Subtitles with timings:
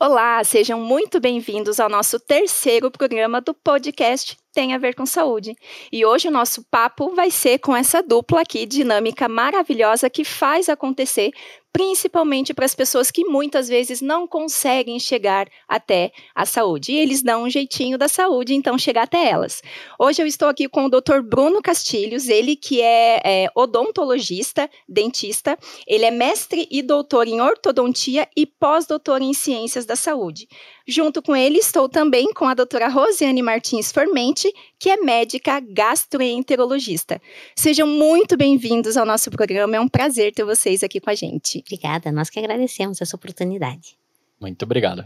[0.00, 5.56] Olá, sejam muito bem-vindos ao nosso terceiro programa do podcast Tem a Ver com Saúde.
[5.90, 10.68] E hoje o nosso papo vai ser com essa dupla aqui, dinâmica maravilhosa que faz
[10.68, 11.32] acontecer
[11.72, 16.92] principalmente para as pessoas que muitas vezes não conseguem chegar até a saúde.
[16.92, 19.62] E eles dão um jeitinho da saúde, então chegar até elas.
[19.98, 21.22] Hoje eu estou aqui com o Dr.
[21.24, 28.28] Bruno Castilhos, ele que é, é odontologista, dentista, ele é mestre e doutor em ortodontia
[28.36, 30.46] e pós-doutor em ciências da saúde.
[30.86, 37.20] Junto com ele estou também com a doutora Rosiane Martins Formente, que é médica gastroenterologista.
[37.56, 41.58] Sejam muito bem-vindos ao nosso programa, é um prazer ter vocês aqui com a gente.
[41.58, 43.96] Obrigada, nós que agradecemos essa oportunidade.
[44.40, 45.04] Muito obrigado.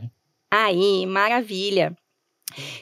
[0.51, 1.97] Aí, maravilha.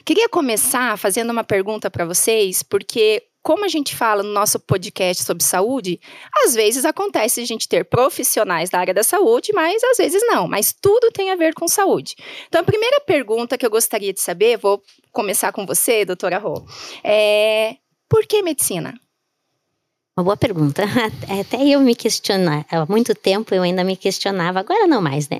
[0.05, 5.23] Queria começar fazendo uma pergunta para vocês, porque como a gente fala no nosso podcast
[5.23, 5.99] sobre saúde,
[6.43, 10.47] às vezes acontece a gente ter profissionais da área da saúde, mas às vezes não.
[10.47, 12.15] Mas tudo tem a ver com saúde.
[12.47, 16.65] Então, a primeira pergunta que eu gostaria de saber, vou começar com você, doutora Rô,
[17.03, 17.75] é
[18.09, 18.99] por que medicina?
[20.17, 20.81] Uma boa pergunta.
[21.41, 22.65] Até eu me questionar.
[22.71, 25.39] Há muito tempo eu ainda me questionava, agora não mais, né?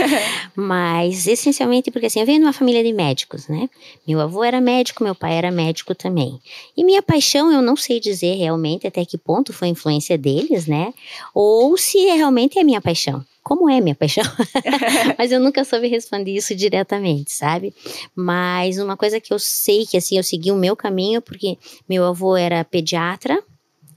[0.56, 3.68] Mas essencialmente porque assim, eu venho de uma família de médicos, né?
[4.08, 6.40] Meu avô era médico, meu pai era médico também.
[6.74, 10.94] E minha paixão, eu não sei dizer realmente até que ponto foi influência deles, né?
[11.34, 14.24] Ou se realmente é minha paixão como é minha paixão?
[15.18, 17.74] Mas eu nunca soube responder isso diretamente, sabe?
[18.16, 22.06] Mas uma coisa que eu sei que assim, eu segui o meu caminho porque meu
[22.06, 23.38] avô era pediatra,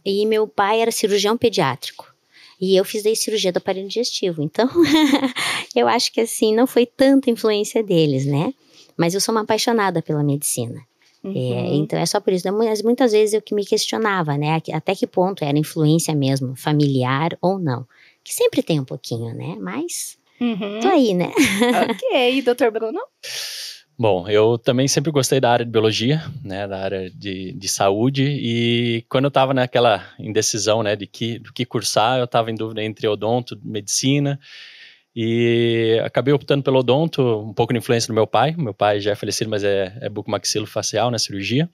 [0.10, 2.08] e meu pai era cirurgião pediátrico.
[2.60, 4.42] E eu fiz daí cirurgia do aparelho digestivo.
[4.42, 4.68] Então,
[5.76, 8.54] eu acho que assim, não foi tanta influência deles, né?
[8.96, 10.82] Mas eu sou uma apaixonada pela medicina.
[11.24, 11.36] É, uhum.
[11.36, 12.52] É, então é só por isso.
[12.54, 14.62] Mas muitas vezes eu que me questionava, né?
[14.74, 17.86] Até que ponto era influência mesmo, familiar ou não.
[18.24, 19.58] Que sempre tem um pouquinho, né?
[19.60, 20.80] Mas uhum.
[20.82, 21.32] tô aí, né?
[21.92, 23.00] ok, doutor Bruno?
[24.00, 28.24] Bom, eu também sempre gostei da área de biologia, né, da área de, de saúde,
[28.24, 32.56] e quando eu estava naquela indecisão, né, de que, do que cursar, eu estava em
[32.56, 34.40] dúvida entre odonto, medicina,
[35.16, 39.14] e acabei optando pelo odonto, um pouco de influência do meu pai, meu pai já
[39.14, 41.68] é falecido, mas é, é bucomaxilofacial, né, cirurgia,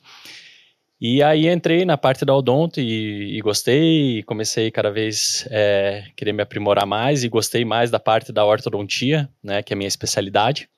[1.01, 6.05] e aí entrei na parte da odonto e, e gostei, e comecei cada vez é,
[6.15, 9.77] querer me aprimorar mais, e gostei mais da parte da ortodontia, né, que é a
[9.77, 10.69] minha especialidade,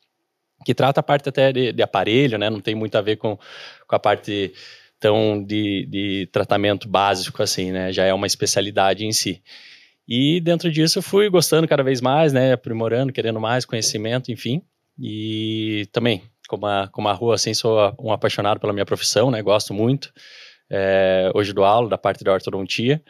[0.63, 2.49] que trata a parte até de, de aparelho, né?
[2.49, 3.38] Não tem muito a ver com,
[3.88, 4.53] com a parte
[4.99, 7.91] tão de, de tratamento básico assim, né?
[7.91, 9.41] Já é uma especialidade em si.
[10.07, 12.53] E dentro disso eu fui gostando cada vez mais, né?
[12.53, 14.61] Aprimorando, querendo mais conhecimento, enfim.
[14.99, 19.41] E também, como a, como a rua, assim, sou um apaixonado pela minha profissão, né?
[19.41, 20.13] Gosto muito.
[20.69, 23.01] É, hoje dou aula da parte da ortodontia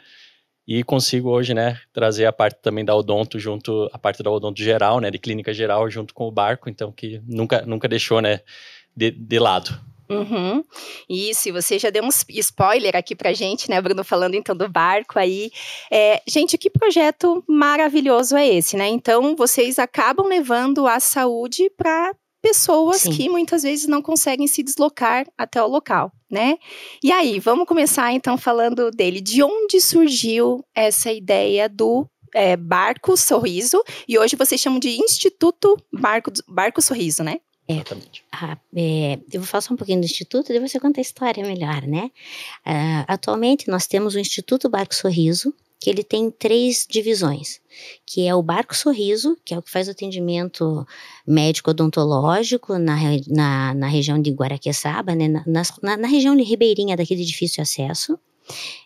[0.67, 4.61] e consigo hoje, né, trazer a parte também da odonto junto, a parte da odonto
[4.61, 8.41] geral, né, de clínica geral junto com o barco, então que nunca, nunca deixou, né,
[8.95, 9.79] de, de lado.
[10.09, 10.63] Uhum.
[11.09, 14.69] Isso, e você já deu um spoiler aqui pra gente, né, Bruno, falando então do
[14.69, 15.51] barco aí.
[15.91, 18.87] É, gente, que projeto maravilhoso é esse, né?
[18.87, 22.13] Então, vocês acabam levando a saúde para
[22.45, 23.11] pessoas Sim.
[23.11, 26.59] que muitas vezes não conseguem se deslocar até o local, né?
[27.03, 29.19] E aí, vamos começar então falando dele.
[29.19, 33.83] De onde surgiu essa ideia do é, Barco Sorriso?
[34.07, 37.39] E hoje vocês chamam de Instituto Barco, Barco Sorriso, né?
[37.67, 37.81] É,
[38.31, 41.43] ah, é, eu vou falar só um pouquinho do Instituto, depois você conta a história
[41.43, 42.11] melhor, né?
[42.63, 45.51] Uh, atualmente nós temos o Instituto Barco Sorriso,
[45.85, 47.61] que ele tem três divisões,
[48.07, 50.83] que é o Barco Sorriso, que é o que faz o atendimento
[51.27, 52.97] médico odontológico na,
[53.27, 57.61] na, na região de Guaraqueçaba, né, na, na, na, região de Ribeirinha, daqui de difícil
[57.61, 58.17] acesso,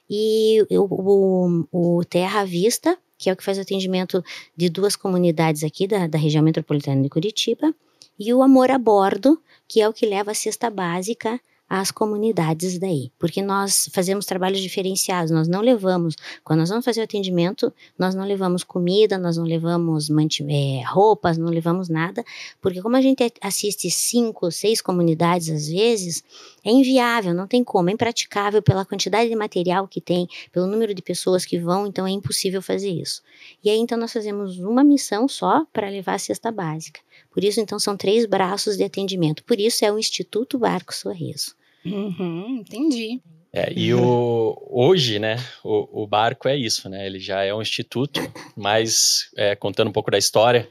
[0.09, 4.21] e o, o, o Terra Vista, que é o que faz o atendimento
[4.53, 7.73] de duas comunidades aqui da, da região metropolitana de Curitiba,
[8.19, 11.39] e o Amor a Bordo, que é o que leva a cesta básica
[11.69, 17.01] às comunidades daí, porque nós fazemos trabalhos diferenciados, nós não levamos, quando nós vamos fazer
[17.01, 20.10] o atendimento, nós não levamos comida, nós não levamos
[20.50, 22.24] é, roupas, não levamos nada,
[22.60, 26.24] porque como a gente assiste cinco, seis comunidades às vezes,
[26.66, 30.94] é inviável, não tem como, é impraticável pela quantidade de material que tem, pelo número
[30.94, 33.22] de pessoas que vão, então é impossível fazer isso.
[33.63, 37.00] E aí então nós fazemos uma missão só para levar a cesta básica.
[37.31, 39.44] Por isso, então, são três braços de atendimento.
[39.44, 41.56] Por isso é o Instituto Barco Sorriso.
[41.85, 43.21] Uhum, entendi.
[43.51, 47.05] É, e o, hoje, né, o, o, barco é isso, né?
[47.05, 48.21] Ele já é um instituto,
[48.55, 50.67] mas é, contando um pouco da história,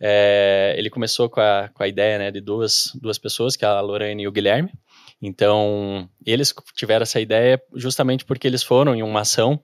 [0.00, 3.68] é, ele começou com a, com a ideia né, de duas, duas pessoas, que é
[3.68, 4.70] a Lorraine e o Guilherme.
[5.20, 9.60] Então, eles tiveram essa ideia justamente porque eles foram em uma ação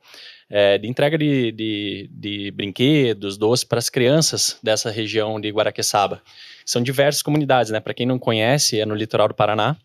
[0.48, 6.20] é, de entrega de, de, de brinquedos, doces para as crianças dessa região de Guaraqueçaba.
[6.64, 7.78] São diversas comunidades, né?
[7.78, 9.76] Para quem não conhece, é no litoral do Paraná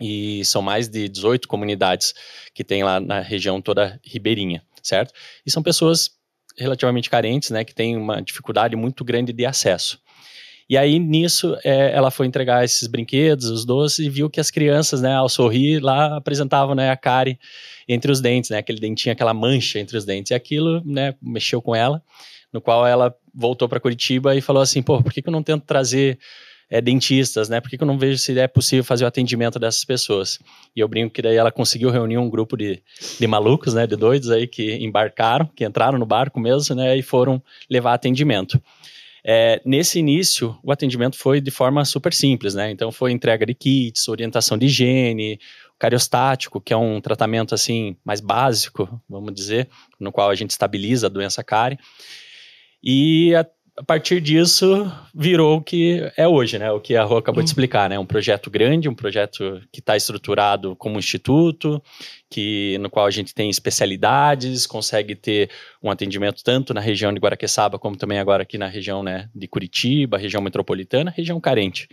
[0.00, 2.14] e são mais de 18 comunidades
[2.54, 5.12] que tem lá na região toda ribeirinha, certo?
[5.44, 6.10] E são pessoas
[6.56, 10.00] relativamente carentes, né, que têm uma dificuldade muito grande de acesso.
[10.68, 14.50] E aí, nisso, é, ela foi entregar esses brinquedos, os doces, e viu que as
[14.50, 17.38] crianças, né, ao sorrir, lá apresentavam, né, a cárie
[17.88, 20.30] entre os dentes, né, aquele dentinho, aquela mancha entre os dentes.
[20.30, 22.02] E aquilo, né, mexeu com ela,
[22.52, 25.42] no qual ela voltou para Curitiba e falou assim, pô, por que, que eu não
[25.42, 26.18] tento trazer
[26.70, 27.60] é, dentistas, né?
[27.60, 30.38] Por que, que eu não vejo se é possível fazer o atendimento dessas pessoas?
[30.76, 32.82] E eu brinco que daí ela conseguiu reunir um grupo de,
[33.18, 33.86] de malucos, né?
[33.86, 36.96] De doidos aí que embarcaram, que entraram no barco mesmo, né?
[36.96, 38.60] E foram levar atendimento.
[39.24, 42.70] É, nesse início, o atendimento foi de forma super simples, né?
[42.70, 45.38] Então foi entrega de kits, orientação de higiene,
[45.78, 49.68] cariostático, que é um tratamento assim mais básico, vamos dizer,
[49.98, 51.78] no qual a gente estabiliza a doença cárie.
[52.82, 53.46] E a,
[53.78, 56.70] a partir disso virou o que é hoje, né?
[56.72, 57.96] O que a Rô acabou de explicar, né?
[57.96, 61.80] Um projeto grande, um projeto que está estruturado como instituto,
[62.28, 65.48] que no qual a gente tem especialidades, consegue ter
[65.80, 69.46] um atendimento tanto na região de Guaraqueçaba como também agora aqui na região né, de
[69.46, 71.88] Curitiba, região metropolitana, região carente.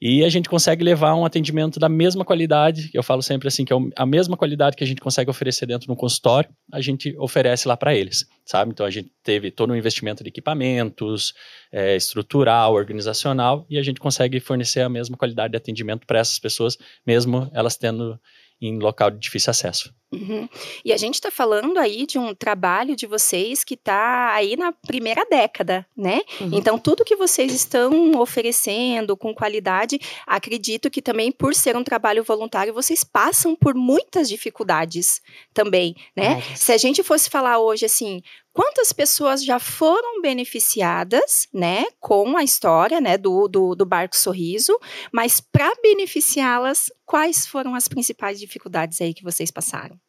[0.00, 3.72] E a gente consegue levar um atendimento da mesma qualidade, eu falo sempre assim, que
[3.72, 7.66] é a mesma qualidade que a gente consegue oferecer dentro do consultório, a gente oferece
[7.66, 8.72] lá para eles, sabe?
[8.72, 11.32] Então a gente teve todo um investimento de equipamentos,
[11.72, 16.38] é, estrutural, organizacional, e a gente consegue fornecer a mesma qualidade de atendimento para essas
[16.38, 16.76] pessoas,
[17.06, 18.20] mesmo elas tendo
[18.60, 19.94] em local de difícil acesso.
[20.12, 20.48] Uhum.
[20.84, 24.72] E a gente está falando aí de um trabalho de vocês que está aí na
[24.72, 26.20] primeira década, né?
[26.40, 26.50] Uhum.
[26.52, 32.22] Então, tudo que vocês estão oferecendo com qualidade, acredito que também, por ser um trabalho
[32.22, 35.20] voluntário, vocês passam por muitas dificuldades
[35.52, 36.38] também, né?
[36.38, 36.54] É.
[36.54, 38.22] Se a gente fosse falar hoje assim,
[38.56, 44.80] quantas pessoas já foram beneficiadas, né, com a história, né, do, do, do Barco Sorriso,
[45.12, 50.00] mas para beneficiá-las, quais foram as principais dificuldades aí que vocês passaram?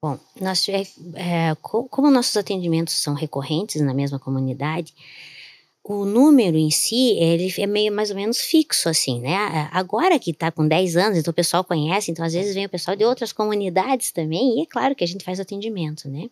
[0.00, 4.94] Bom, nós, é, como nossos atendimentos são recorrentes na mesma comunidade,
[5.82, 9.68] o número em si, ele é meio mais ou menos fixo, assim, né?
[9.72, 12.70] Agora que está com 10 anos, então o pessoal conhece, então às vezes vem o
[12.70, 16.30] pessoal de outras comunidades também, e é claro que a gente faz atendimento, né?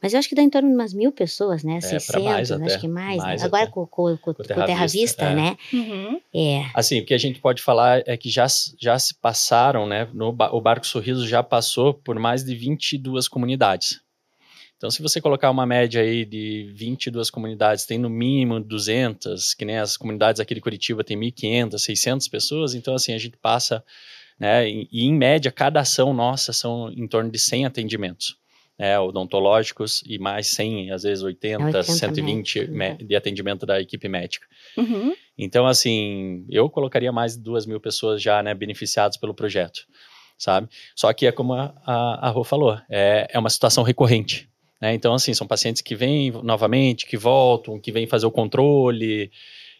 [0.00, 1.76] Mas eu acho que dá em torno de umas mil pessoas, né?
[1.76, 3.18] É, 600, mais até, acho que mais.
[3.18, 3.22] Né?
[3.22, 5.34] mais Agora com, com, com, com Terra, Terra Vista, Vista é.
[5.34, 5.56] né?
[5.72, 6.20] Uhum.
[6.34, 6.66] É.
[6.74, 8.46] Assim, o que a gente pode falar é que já,
[8.78, 10.08] já se passaram, né?
[10.12, 14.00] No, o Barco Sorriso já passou por mais de 22 comunidades.
[14.76, 19.64] Então, se você colocar uma média aí de 22 comunidades, tem no mínimo 200, que
[19.64, 23.84] nem as comunidades aqui de Curitiba tem 1.500, 600 pessoas, então, assim, a gente passa,
[24.40, 28.41] né, e, e em média, cada ação nossa são em torno de 100 atendimentos
[28.82, 34.08] é, odontológicos e mais 100, às vezes 80, 80 120 médicos, de atendimento da equipe
[34.08, 34.44] médica.
[34.76, 35.14] Uhum.
[35.38, 39.86] Então, assim, eu colocaria mais de duas mil pessoas já né, beneficiadas pelo projeto,
[40.36, 40.68] sabe?
[40.96, 44.50] Só que é como a, a, a Rô falou, é, é uma situação recorrente.
[44.80, 44.92] Né?
[44.94, 49.30] Então, assim, são pacientes que vêm novamente, que voltam, que vêm fazer o controle,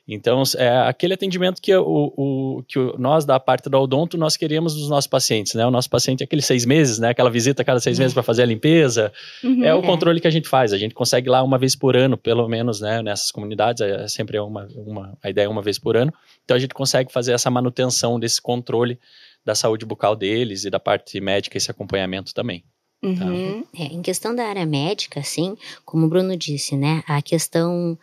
[0.06, 4.74] então, é aquele atendimento que, o, o, que nós, da parte do odonto, nós queremos
[4.74, 5.64] dos nossos pacientes, né?
[5.64, 7.10] O nosso paciente é aqueles seis meses, né?
[7.10, 9.12] Aquela visita a cada seis meses para fazer a limpeza.
[9.44, 9.82] Uhum, é o é.
[9.82, 10.72] controle que a gente faz.
[10.72, 13.00] A gente consegue lá uma vez por ano, pelo menos, né?
[13.00, 16.12] Nessas comunidades, é sempre uma, uma, a ideia é uma vez por ano.
[16.44, 18.98] Então, a gente consegue fazer essa manutenção desse controle
[19.44, 22.64] da saúde bucal deles e da parte médica, esse acompanhamento também.
[23.00, 23.24] Tá?
[23.24, 23.64] Uhum.
[23.76, 27.02] É, em questão da área médica, sim, como o Bruno disse, né?
[27.06, 27.98] A questão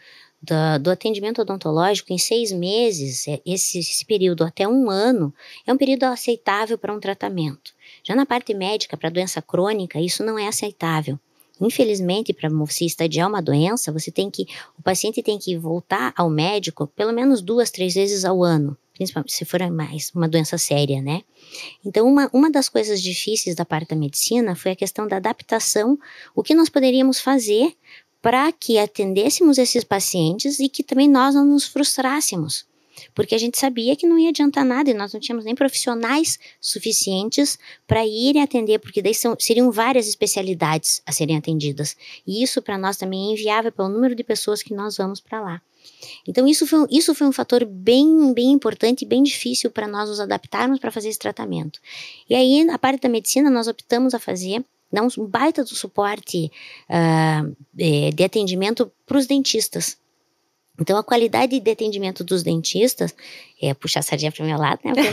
[0.81, 5.33] do atendimento odontológico em seis meses, é, esse, esse período até um ano,
[5.67, 7.73] é um período aceitável para um tratamento.
[8.03, 11.19] Já na parte médica, para doença crônica, isso não é aceitável.
[11.61, 14.45] Infelizmente, para você estadiar uma doença, você tem que,
[14.77, 19.33] o paciente tem que voltar ao médico pelo menos duas, três vezes ao ano, principalmente
[19.33, 21.21] se for mais uma doença séria, né?
[21.85, 25.99] Então, uma, uma das coisas difíceis da parte da medicina foi a questão da adaptação,
[26.33, 27.73] o que nós poderíamos fazer
[28.21, 32.67] para que atendêssemos esses pacientes e que também nós não nos frustrássemos.
[33.15, 36.37] Porque a gente sabia que não ia adiantar nada e nós não tínhamos nem profissionais
[36.59, 37.57] suficientes
[37.87, 41.95] para irem atender, porque daí são, seriam várias especialidades a serem atendidas.
[42.27, 45.41] E isso para nós também é inviável pelo número de pessoas que nós vamos para
[45.41, 45.61] lá.
[46.27, 50.09] Então, isso foi, isso foi um fator bem, bem importante e bem difícil para nós
[50.09, 51.79] nos adaptarmos para fazer esse tratamento.
[52.29, 56.51] E aí, a parte da medicina, nós optamos a fazer dá um baita do suporte
[56.89, 59.97] uh, de atendimento para os dentistas.
[60.79, 63.13] Então, a qualidade de atendimento dos dentistas
[63.61, 64.93] é puxar a sardinha para o meu lado, né?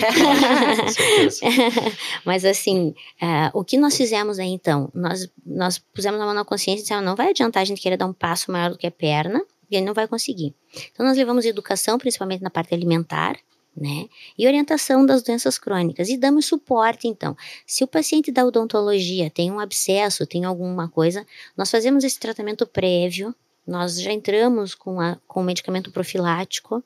[2.25, 4.88] Mas, assim, uh, o que nós fizemos aí, então?
[4.95, 7.97] Nós, nós pusemos a mão na consciência e dissemos, não vai adiantar a gente querer
[7.97, 10.54] dar um passo maior do que a perna, e ele não vai conseguir.
[10.92, 13.37] Então, nós levamos educação, principalmente na parte alimentar,
[13.76, 14.09] né?
[14.38, 16.09] E orientação das doenças crônicas.
[16.09, 17.37] E damos suporte, então.
[17.66, 22.66] Se o paciente da odontologia tem um abscesso, tem alguma coisa, nós fazemos esse tratamento
[22.66, 23.35] prévio,
[23.66, 26.83] nós já entramos com, a, com o medicamento profilático,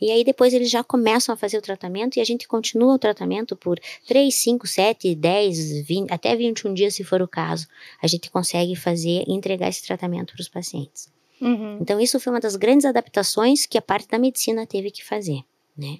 [0.00, 2.98] e aí depois eles já começam a fazer o tratamento e a gente continua o
[2.98, 7.66] tratamento por 3, 5, 7, 10, 20, até 21 dias, se for o caso.
[8.00, 11.10] A gente consegue fazer e entregar esse tratamento para os pacientes.
[11.40, 11.78] Uhum.
[11.80, 15.40] Então, isso foi uma das grandes adaptações que a parte da medicina teve que fazer,
[15.76, 15.98] né?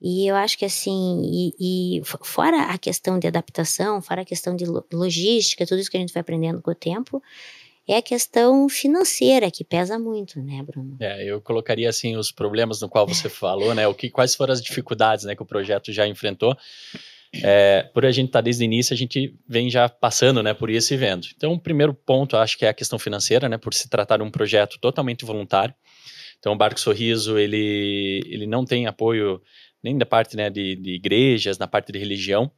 [0.00, 4.54] E eu acho que assim, e, e, fora a questão de adaptação, fora a questão
[4.54, 7.20] de logística, tudo isso que a gente vai aprendendo com o tempo,
[7.86, 10.96] é a questão financeira que pesa muito, né, Bruno?
[11.00, 13.88] É, eu colocaria assim os problemas no qual você falou, né?
[13.88, 16.56] O que, quais foram as dificuldades, né, que o projeto já enfrentou.
[17.42, 20.54] É, por a gente estar tá desde o início, a gente vem já passando, né,
[20.54, 21.26] por isso e vendo.
[21.36, 24.22] Então, o primeiro ponto, acho que é a questão financeira, né, por se tratar de
[24.22, 25.74] um projeto totalmente voluntário.
[26.38, 29.42] Então, o Barco Sorriso, ele, ele não tem apoio
[29.82, 32.50] nem da parte né, de, de igrejas, na parte de religião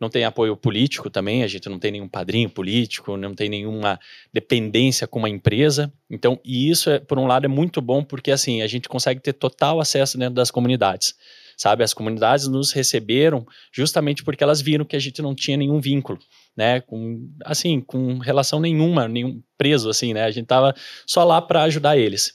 [0.00, 3.98] não tem apoio político também, a gente não tem nenhum padrinho político, não tem nenhuma
[4.32, 5.92] dependência com uma empresa.
[6.10, 9.20] Então, e isso, é, por um lado, é muito bom porque assim a gente consegue
[9.20, 11.14] ter total acesso dentro das comunidades.
[11.56, 15.80] Sabe, as comunidades nos receberam justamente porque elas viram que a gente não tinha nenhum
[15.80, 16.18] vínculo,
[16.56, 20.24] né, com assim, com relação nenhuma, nenhum preso assim, né?
[20.24, 20.74] A gente tava
[21.06, 22.32] só lá para ajudar eles.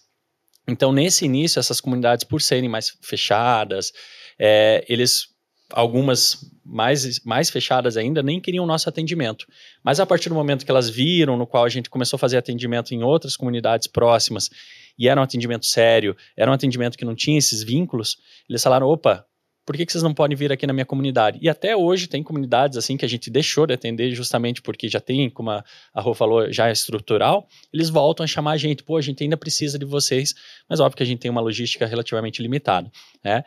[0.70, 3.92] Então, nesse início, essas comunidades, por serem mais fechadas,
[4.40, 5.28] é, eles
[5.72, 9.48] algumas mais, mais fechadas ainda nem queriam nosso atendimento.
[9.84, 12.38] Mas a partir do momento que elas viram, no qual a gente começou a fazer
[12.38, 14.50] atendimento em outras comunidades próximas,
[14.98, 18.18] e era um atendimento sério, era um atendimento que não tinha esses vínculos,
[18.50, 19.26] eles falaram: opa,
[19.66, 21.40] por que, que vocês não podem vir aqui na minha comunidade?
[21.42, 25.02] E até hoje tem comunidades assim que a gente deixou de atender justamente porque já
[25.02, 25.64] tem, como a,
[25.94, 29.22] a Rô falou, já é estrutural, eles voltam a chamar a gente, pô, a gente
[29.24, 30.34] ainda precisa de vocês,
[30.70, 32.90] mas óbvio que a gente tem uma logística relativamente limitada,
[33.24, 33.44] né?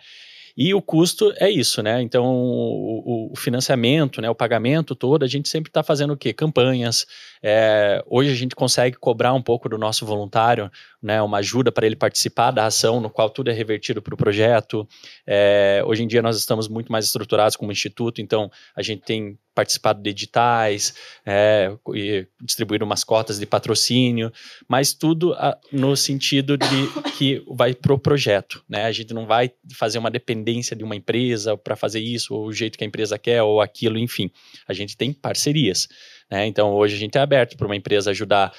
[0.56, 2.02] E o custo é isso, né?
[2.02, 6.32] Então, o, o financiamento, né, o pagamento todo, a gente sempre está fazendo o quê?
[6.32, 7.06] Campanhas.
[7.42, 10.70] É, hoje a gente consegue cobrar um pouco do nosso voluntário,
[11.02, 14.16] né, uma ajuda para ele participar da ação, no qual tudo é revertido para o
[14.16, 14.86] projeto.
[15.26, 19.38] É, hoje em dia nós estamos muito mais estruturados como instituto, então a gente tem
[19.54, 20.94] participado de editais,
[21.26, 24.32] é, e distribuir umas cotas de patrocínio,
[24.68, 28.84] mas tudo a, no sentido de que vai pro projeto, né?
[28.84, 32.52] A gente não vai fazer uma dependência de uma empresa para fazer isso, ou o
[32.52, 34.30] jeito que a empresa quer, ou aquilo, enfim.
[34.66, 35.88] A gente tem parcerias,
[36.30, 36.46] né?
[36.46, 38.52] Então hoje a gente é aberto para uma empresa ajudar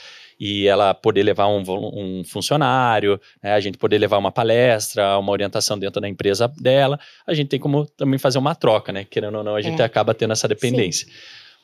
[0.44, 5.32] e ela poder levar um, um funcionário, né, a gente poder levar uma palestra, uma
[5.32, 9.06] orientação dentro da empresa dela, a gente tem como também fazer uma troca, né?
[9.06, 9.86] Querendo ou não, a gente é.
[9.86, 11.06] acaba tendo essa dependência.
[11.06, 11.14] Sim.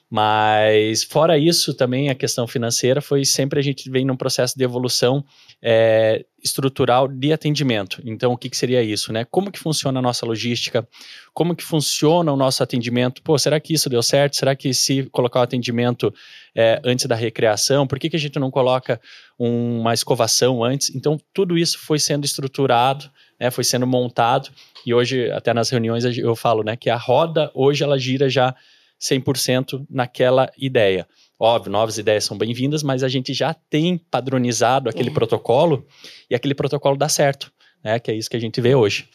[0.10, 4.64] Mas, fora isso, também a questão financeira foi sempre a gente vem num processo de
[4.64, 5.24] evolução
[5.62, 8.02] é, estrutural de atendimento.
[8.06, 9.26] Então, o que, que, seria isso, né?
[9.26, 10.88] Como que funciona a nossa logística?
[11.34, 13.22] Como que funciona o nosso atendimento?
[13.22, 14.38] Pô, será que isso deu certo?
[14.38, 16.14] Será que se colocar o atendimento
[16.56, 19.02] é, antes da recreação, por que, que a gente não coloca
[19.38, 20.96] um, uma escovação antes?
[20.96, 24.50] Então, tudo isso foi sendo estruturado, né, foi sendo montado,
[24.86, 28.56] e hoje, até nas reuniões, eu falo né, que a roda, hoje, ela gira já
[29.02, 31.08] 100% naquela ideia.
[31.40, 35.14] Óbvio, novas ideias são bem-vindas, mas a gente já tem padronizado aquele é.
[35.14, 35.86] protocolo
[36.30, 37.52] e aquele protocolo dá certo,
[37.84, 38.00] né?
[38.00, 39.08] Que é isso que a gente vê hoje.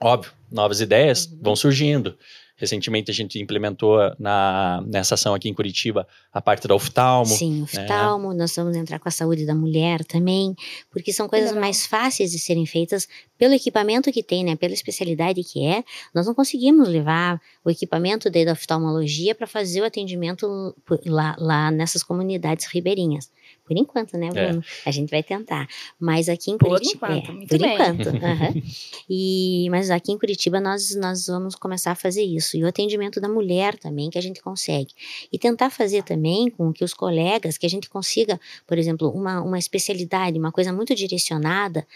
[0.00, 1.38] Óbvio, novas ideias uhum.
[1.42, 2.16] vão surgindo.
[2.60, 7.24] Recentemente a gente implementou na, nessa ação aqui em Curitiba a parte do oftalmo.
[7.24, 7.62] Sim, né?
[7.62, 8.40] oftalmo, né?
[8.40, 10.54] nós vamos entrar com a saúde da mulher também,
[10.90, 13.08] porque são coisas mais fáceis de serem feitas
[13.40, 15.82] pelo equipamento que tem, né, pela especialidade que é.
[16.14, 22.02] Nós não conseguimos levar o equipamento da oftalmologia para fazer o atendimento lá, lá nessas
[22.02, 23.30] comunidades ribeirinhas.
[23.64, 24.30] Por enquanto, né, é.
[24.30, 24.64] Bruno?
[24.84, 24.88] É.
[24.88, 25.66] A gente vai tentar.
[25.98, 27.06] Mas aqui em Curitiba.
[27.06, 27.74] Por enquanto, é, por bem.
[27.74, 28.06] enquanto.
[28.12, 28.62] uhum.
[29.08, 32.58] e, mas aqui em Curitiba nós, nós vamos começar a fazer isso.
[32.58, 34.92] E o atendimento da mulher também, que a gente consegue.
[35.32, 39.40] E tentar fazer também com que os colegas, que a gente consiga, por exemplo, uma,
[39.40, 41.86] uma especialidade, uma coisa muito direcionada,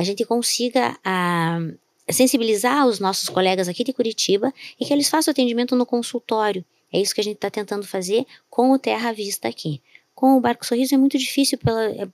[0.00, 0.98] a gente consiga.
[1.04, 5.86] a ah, sensibilizar os nossos colegas aqui de Curitiba e que eles façam atendimento no
[5.86, 6.64] consultório.
[6.92, 9.80] É isso que a gente está tentando fazer com o Terra Vista aqui
[10.20, 12.06] Com o Barco Sorriso é muito difícil pela é,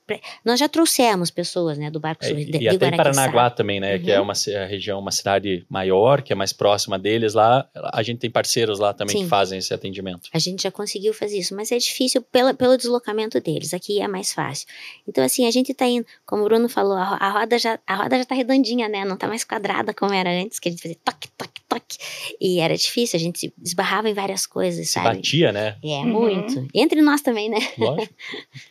[0.45, 2.97] nós já trouxemos pessoas, né, do Barco É, Sorriso e de, de até em.
[2.97, 3.99] Paranaguá também, né?
[3.99, 4.27] Que é Uhum.
[4.27, 4.35] uma
[4.69, 7.69] região, uma cidade maior, que é mais próxima deles lá.
[7.93, 9.23] A gente tem parceiros lá também Sim.
[9.25, 10.29] que fazem esse atendimento.
[10.33, 13.75] A gente já conseguiu fazer isso, mas é difícil pela, pelo deslocamento deles.
[13.75, 14.69] Aqui é mais fácil.
[15.09, 17.79] Então, assim, a gente tá indo, como o Bruno falou, a, ro- a roda já
[17.87, 19.05] a roda já tá redondinha, né?
[19.05, 21.97] Não tá mais quadrada como era antes, que a gente fazia toque, toque, toque.
[22.41, 25.17] E era difícil, a gente se esbarrava em várias coisas, Se sabe?
[25.17, 25.77] batia, né?
[25.83, 26.07] É, Uhum.
[26.07, 26.67] muito.
[26.75, 27.59] Entre nós também, né?
[27.79, 28.15] Lógico.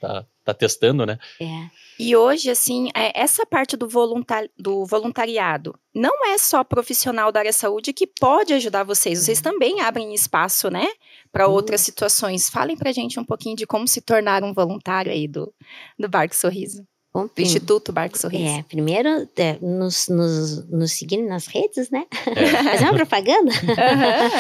[0.02, 1.18] tá, tá testando, né?
[1.40, 1.70] É.
[1.98, 7.40] E hoje, assim, é, essa parte do, voluntar, do voluntariado não é só profissional da
[7.40, 9.20] área da saúde que pode ajudar vocês.
[9.24, 10.88] Vocês também abrem espaço, né?
[11.32, 11.54] Para Uhum.
[11.54, 12.50] outras situações.
[12.50, 15.54] Falem pra gente um pouquinho de como se tornar um voluntário aí do,
[15.98, 16.86] do Barco Sorriso,
[17.38, 18.44] Instituto Barco Sorriso.
[18.44, 22.06] É, primeiro é, nos, nos, nos seguindo nas redes, né?
[22.28, 22.46] É.
[22.72, 23.52] Fazer uma propaganda.
[23.52, 24.32] Aham.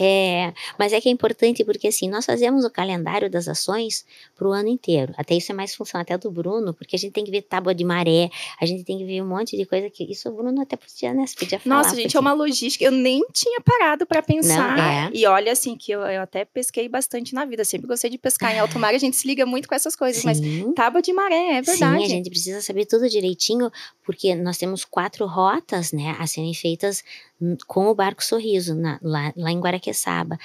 [0.00, 4.04] É, mas é que é importante porque assim, nós fazemos o calendário das ações
[4.36, 5.12] para o ano inteiro.
[5.16, 7.74] Até isso é mais função até do Bruno, porque a gente tem que ver tábua
[7.74, 8.30] de maré,
[8.60, 11.12] a gente tem que ver um monte de coisa que isso o Bruno até podia,
[11.14, 11.76] né, podia falar.
[11.76, 12.84] Nossa, gente, porque- é uma logística.
[12.84, 14.76] Eu nem tinha parado pra pensar.
[14.76, 15.10] Não, é.
[15.12, 17.64] E olha, assim, que eu, eu até pesquei bastante na vida.
[17.64, 18.94] Sempre gostei de pescar em alto mar.
[18.94, 20.24] A gente se liga muito com essas coisas.
[20.24, 20.72] Mas Sim.
[20.72, 21.98] tábua de maré, é verdade.
[21.98, 23.70] Sim, a gente precisa saber tudo direitinho,
[24.04, 27.02] porque nós temos quatro rotas, né, a serem feitas
[27.66, 30.38] com o Barco Sorriso, na- lá, lá em Guaraqueçaba.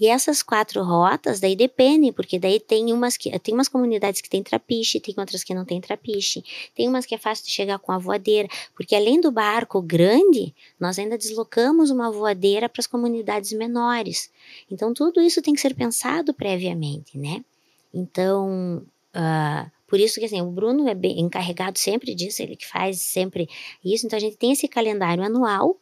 [0.00, 4.30] E essas quatro rotas, daí dependem, porque daí tem umas que tem umas comunidades que
[4.30, 6.44] tem trapiche, tem outras que não tem trapiche,
[6.74, 10.54] tem umas que é fácil de chegar com a voadeira, porque além do barco grande,
[10.78, 14.30] nós ainda deslocamos uma voadeira para as comunidades menores.
[14.70, 17.44] Então tudo isso tem que ser pensado previamente, né?
[17.92, 18.82] Então,
[19.12, 23.00] ah, por isso que assim, o Bruno é bem encarregado sempre disso, ele que faz
[23.00, 23.48] sempre
[23.82, 24.06] isso.
[24.06, 25.80] Então a gente tem esse calendário anual.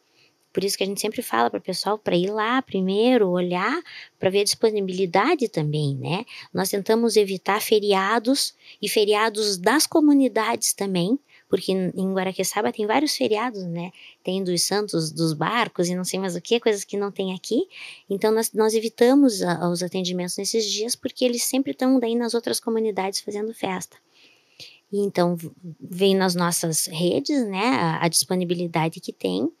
[0.53, 3.79] Por isso que a gente sempre fala para o pessoal para ir lá primeiro, olhar,
[4.17, 6.25] para ver a disponibilidade também, né?
[6.51, 13.63] Nós tentamos evitar feriados e feriados das comunidades também, porque em Guaraqueçaba tem vários feriados,
[13.63, 13.91] né?
[14.23, 17.33] Tem dos santos, dos barcos e não sei mais o que, coisas que não tem
[17.33, 17.67] aqui.
[18.09, 22.33] Então nós, nós evitamos a- os atendimentos nesses dias porque eles sempre estão daí nas
[22.33, 23.97] outras comunidades fazendo festa.
[24.91, 25.35] E então
[25.79, 29.51] vem nas nossas redes, né, a, a disponibilidade que tem.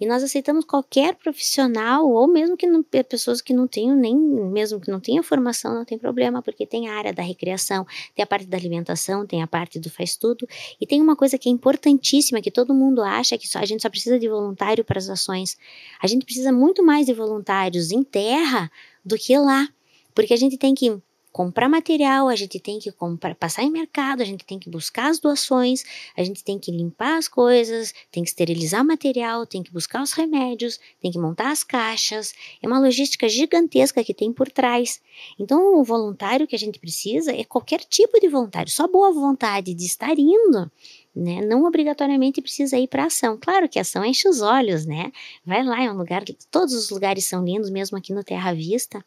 [0.00, 4.16] E nós aceitamos qualquer profissional, ou mesmo que não, pe- pessoas que não tenham nem,
[4.16, 8.22] mesmo que não tenham formação, não tem problema, porque tem a área da recreação, tem
[8.22, 10.46] a parte da alimentação, tem a parte do faz tudo.
[10.80, 13.82] E tem uma coisa que é importantíssima, que todo mundo acha que só, a gente
[13.82, 15.56] só precisa de voluntário para as ações.
[16.00, 18.70] A gente precisa muito mais de voluntários em terra
[19.04, 19.68] do que lá.
[20.14, 21.00] Porque a gente tem que
[21.32, 25.08] comprar material, a gente tem que comprar, passar em mercado, a gente tem que buscar
[25.08, 25.82] as doações,
[26.14, 30.12] a gente tem que limpar as coisas, tem que esterilizar material, tem que buscar os
[30.12, 32.34] remédios, tem que montar as caixas.
[32.62, 35.00] É uma logística gigantesca que tem por trás.
[35.38, 39.72] Então, o voluntário que a gente precisa é qualquer tipo de voluntário, só boa vontade
[39.72, 40.70] de estar indo.
[41.14, 41.44] Né?
[41.44, 43.38] Não obrigatoriamente precisa ir para ação.
[43.38, 45.12] Claro que a ação enche os olhos, né?
[45.44, 46.24] Vai lá, é um lugar.
[46.50, 49.04] Todos os lugares são lindos, mesmo aqui no Terra Vista.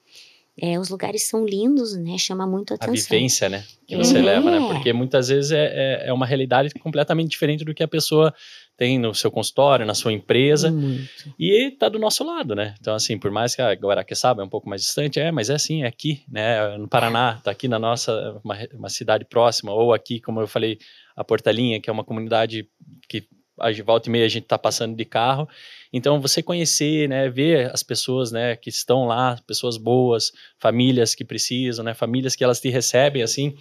[0.61, 2.17] É, os lugares são lindos, né?
[2.17, 3.09] Chama muito a A atenção.
[3.09, 3.63] vivência, né?
[3.85, 4.21] Que você É.
[4.21, 4.65] leva, né?
[4.71, 5.65] Porque muitas vezes é,
[6.05, 8.33] é, é uma realidade completamente diferente do que a pessoa
[8.77, 10.71] tem no seu consultório, na sua empresa.
[10.71, 11.09] Muito.
[11.37, 12.73] E tá do nosso lado, né?
[12.79, 15.55] Então, assim, por mais que a Guaraqueçaba é um pouco mais distante, é, mas é
[15.55, 16.77] assim, é aqui, né?
[16.77, 20.77] No Paraná, tá aqui na nossa, uma, uma cidade próxima, ou aqui, como eu falei,
[21.15, 22.67] a Portalinha, que é uma comunidade
[23.09, 23.27] que
[23.73, 25.47] de volta e meia a gente tá passando de carro.
[25.91, 27.29] Então, você conhecer, né?
[27.29, 28.55] Ver as pessoas, né?
[28.55, 31.93] Que estão lá, pessoas boas, famílias que precisam, né?
[31.93, 33.55] Famílias que elas te recebem, assim,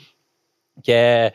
[0.83, 1.33] que é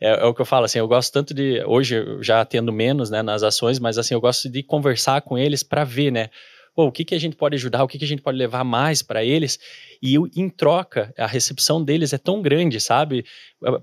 [0.00, 3.10] é, é o que eu falo, assim, eu gosto tanto de, hoje já atendo menos,
[3.10, 6.28] né, nas ações, mas assim, eu gosto de conversar com eles para ver, né,
[6.84, 9.02] o que que a gente pode ajudar, o que que a gente pode levar mais
[9.02, 9.58] para eles,
[10.02, 13.24] e eu, em troca, a recepção deles é tão grande, sabe,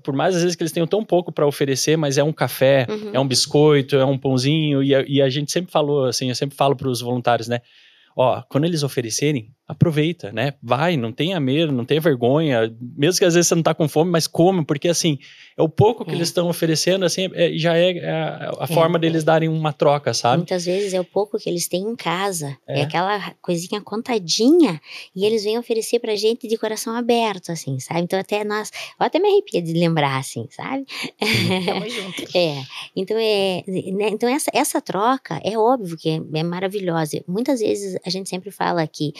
[0.02, 2.86] por mais às vezes que eles tenham tão pouco para oferecer, mas é um café,
[2.88, 3.10] Uhum.
[3.12, 6.34] é um biscoito, é um pãozinho, e a, e a gente sempre falou, assim, eu
[6.34, 7.60] sempre falo para os voluntários, né,
[8.16, 10.52] ó, quando eles oferecerem, aproveita, né?
[10.62, 13.88] Vai, não tenha medo, não tenha vergonha, mesmo que às vezes você não tá com
[13.88, 15.18] fome, mas come, porque assim,
[15.56, 16.14] é o pouco que É.
[16.14, 20.38] eles estão oferecendo, assim, é- já é a, a forma deles darem uma troca, sabe?
[20.38, 22.56] Muitas vezes é o pouco que eles têm em casa.
[22.68, 22.82] É, É.
[22.82, 24.80] aquela coisinha contadinha
[25.16, 28.00] e eles vêm oferecer pra gente de coração aberto, assim, sabe?
[28.02, 30.84] Então até nós, eu até me arrepia de lembrar, assim, sabe?
[31.66, 32.36] Tamo junto.
[32.36, 32.62] É,
[32.94, 37.22] então é, né, então essa, essa troca é óbvio que é, é maravilhosa.
[37.26, 39.12] Muitas vezes a gente sempre fala que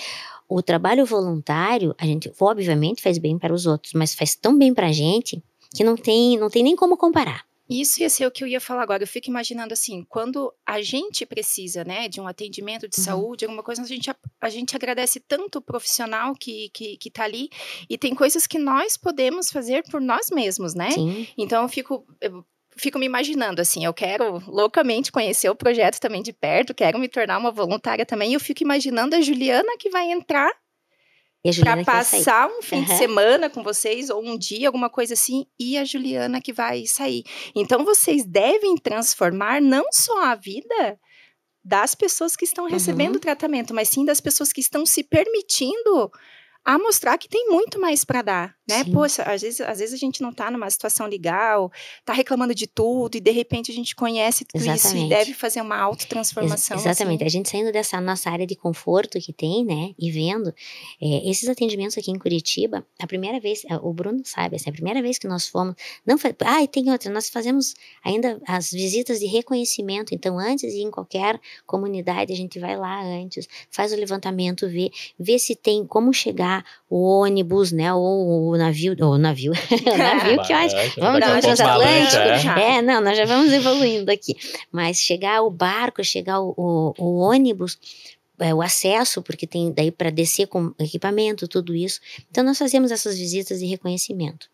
[0.49, 4.73] o trabalho voluntário, a gente obviamente faz bem para os outros, mas faz tão bem
[4.75, 5.43] pra gente
[5.75, 7.45] que não tem, não tem nem como comparar.
[7.69, 9.03] Isso ia ser o que eu ia falar agora.
[9.03, 13.05] Eu fico imaginando assim, quando a gente precisa, né, de um atendimento de Uhum.
[13.05, 17.11] saúde, alguma coisa, a gente, a, a gente agradece tanto o profissional que, que, que
[17.11, 17.49] tá ali,
[17.89, 20.91] e tem coisas que nós podemos fazer por nós mesmos, né?
[20.91, 21.27] Sim.
[21.39, 22.07] Então eu fico.
[22.21, 22.45] Eu
[22.77, 27.09] fico me imaginando assim, eu quero loucamente conhecer o projeto também de perto, quero me
[27.09, 28.31] tornar uma voluntária também.
[28.31, 30.51] E eu fico imaginando a Juliana que vai entrar
[31.63, 32.85] para passar um fim uhum.
[32.85, 36.87] de semana com vocês, ou um dia, alguma coisa assim, e a Juliana que vai
[36.87, 37.23] sair.
[37.55, 40.99] Então, vocês devem transformar não só a vida
[41.63, 43.21] das pessoas que estão recebendo uhum.
[43.21, 46.11] tratamento, mas sim das pessoas que estão se permitindo
[46.65, 48.85] a mostrar que tem muito mais para dar, né?
[48.85, 48.93] Sim.
[48.93, 51.71] Poxa, às vezes, às vezes a gente não tá numa situação legal,
[52.05, 54.97] tá reclamando de tudo e de repente a gente conhece tudo Exatamente.
[54.97, 56.77] isso e deve fazer uma autotransformação.
[56.77, 57.23] Ex exatamente.
[57.23, 57.27] Assim.
[57.27, 59.95] A gente saindo dessa nossa área de conforto que tem, né?
[59.99, 60.55] E vendo
[61.01, 65.03] é, esses atendimentos aqui em Curitiba, a primeira vez, o Bruno sabe, assim, a primeira
[65.03, 65.75] vez que nós fomos,
[66.07, 70.15] não foi, ah, tem outra, nós fazemos ainda as visitas de reconhecimento.
[70.15, 74.69] Então, antes de ir em qualquer comunidade, a gente vai lá antes, faz o levantamento,
[74.69, 77.93] vê, vê se tem como chegar o ônibus, né?
[77.93, 80.75] Ou o navio, ou o navio, o navio que acho.
[80.99, 82.59] Vamos dar um transatlântico.
[82.59, 84.35] É, não, nós já vamos evoluindo aqui.
[84.71, 87.79] Mas chegar o barco, chegar o, o, o ônibus,
[88.39, 92.01] é, o acesso, porque tem daí para descer com equipamento, tudo isso.
[92.31, 94.49] Então, nós fazemos essas visitas de reconhecimento.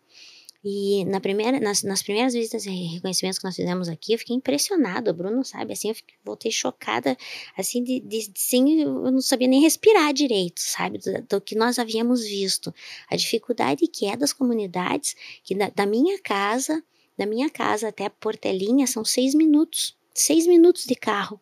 [0.63, 4.35] E na primeira, nas, nas primeiras visitas e reconhecimentos que nós fizemos aqui, eu fiquei
[4.35, 5.09] impressionada.
[5.09, 7.17] O Bruno sabe, assim, eu fiquei, voltei chocada,
[7.57, 11.55] assim, de, de, de sim, eu não sabia nem respirar direito, sabe, do, do, que
[11.55, 12.73] nós havíamos visto.
[13.09, 16.83] A dificuldade que é das comunidades, que da, da minha casa,
[17.17, 21.41] da minha casa até a Portelinha são seis minutos, seis minutos de carro.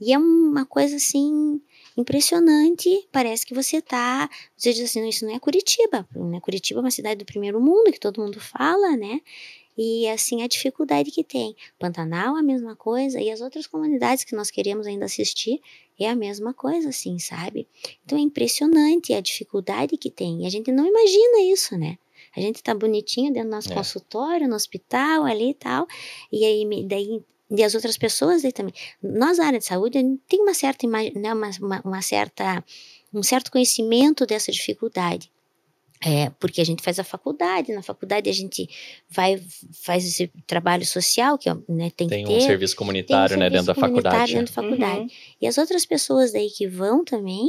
[0.00, 1.60] E é uma coisa assim
[1.96, 3.08] impressionante.
[3.12, 4.28] Parece que você tá.
[4.56, 6.06] Você diz assim, não, isso não é Curitiba.
[6.14, 6.40] Né?
[6.40, 9.20] Curitiba é uma cidade do primeiro mundo, que todo mundo fala, né?
[9.76, 11.56] E assim, a dificuldade que tem.
[11.78, 15.60] Pantanal é a mesma coisa, e as outras comunidades que nós queremos ainda assistir
[15.98, 17.66] é a mesma coisa, assim, sabe?
[18.04, 20.42] Então é impressionante a dificuldade que tem.
[20.42, 21.98] E a gente não imagina isso, né?
[22.36, 23.74] A gente tá bonitinho dentro do nosso é.
[23.74, 25.86] consultório, no hospital, ali e tal.
[26.32, 27.22] E aí, daí
[27.56, 28.74] e as outras pessoas aí também.
[29.02, 32.64] Nós, na área de saúde, tem uma certa, né, uma, uma, uma certa,
[33.12, 35.30] um certo conhecimento dessa dificuldade.
[36.04, 38.68] É, porque a gente faz a faculdade, na faculdade a gente
[39.08, 39.40] vai
[39.72, 42.36] faz esse trabalho social que né, tem, tem que ter.
[42.36, 44.34] um serviço comunitário, um né, serviço né, dentro da faculdade.
[44.34, 45.00] Dentro da faculdade.
[45.00, 45.08] Uhum.
[45.40, 47.48] E as outras pessoas daí que vão também,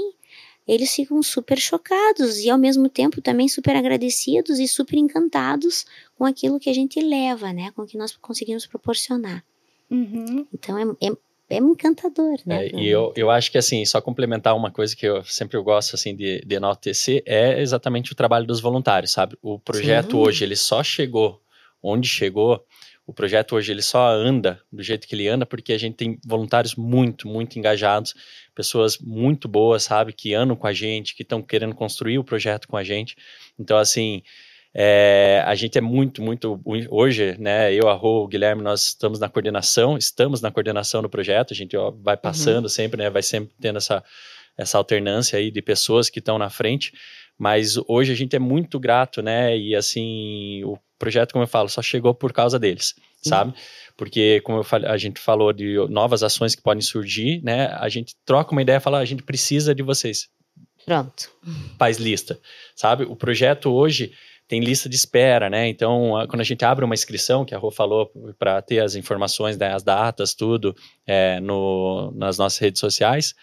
[0.65, 5.85] eles ficam super chocados e ao mesmo tempo também super agradecidos e super encantados
[6.17, 9.43] com aquilo que a gente leva, né, com o que nós conseguimos proporcionar.
[9.89, 10.47] Uhum.
[10.53, 11.11] Então é, é,
[11.49, 12.67] é encantador, né?
[12.67, 15.63] É, e eu, eu acho que assim, só complementar uma coisa que eu sempre eu
[15.63, 19.37] gosto assim de, de enaltecer é exatamente o trabalho dos voluntários, sabe?
[19.41, 20.17] O projeto Sim.
[20.17, 21.41] hoje ele só chegou
[21.81, 22.65] onde chegou.
[23.07, 26.19] O projeto hoje ele só anda do jeito que ele anda porque a gente tem
[26.25, 28.15] voluntários muito, muito engajados,
[28.55, 32.67] pessoas muito boas, sabe, que andam com a gente, que estão querendo construir o projeto
[32.67, 33.15] com a gente.
[33.59, 34.23] Então assim,
[34.77, 36.59] é, a gente é muito, muito.
[36.89, 41.09] Hoje, né, eu, a Rô, o Guilherme, nós estamos na coordenação, estamos na coordenação do
[41.09, 42.69] projeto, a gente ó, vai passando uhum.
[42.69, 44.03] sempre, né, vai sempre tendo essa,
[44.57, 46.91] essa alternância aí de pessoas que estão na frente,
[47.37, 51.69] mas hoje a gente é muito grato, né, e assim, o projeto, como eu falo,
[51.69, 53.29] só chegou por causa deles, uhum.
[53.29, 53.53] sabe?
[53.95, 58.13] Porque, como falei, a gente falou de novas ações que podem surgir, né, a gente
[58.25, 60.27] troca uma ideia e fala, ah, a gente precisa de vocês.
[60.85, 61.31] Pronto.
[61.79, 62.37] Faz lista,
[62.75, 63.05] sabe?
[63.05, 64.11] O projeto hoje
[64.47, 65.67] tem lista de espera, né?
[65.67, 69.57] Então, quando a gente abre uma inscrição, que a Rô falou, para ter as informações,
[69.57, 73.33] né, as datas, tudo, é, no, nas nossas redes sociais,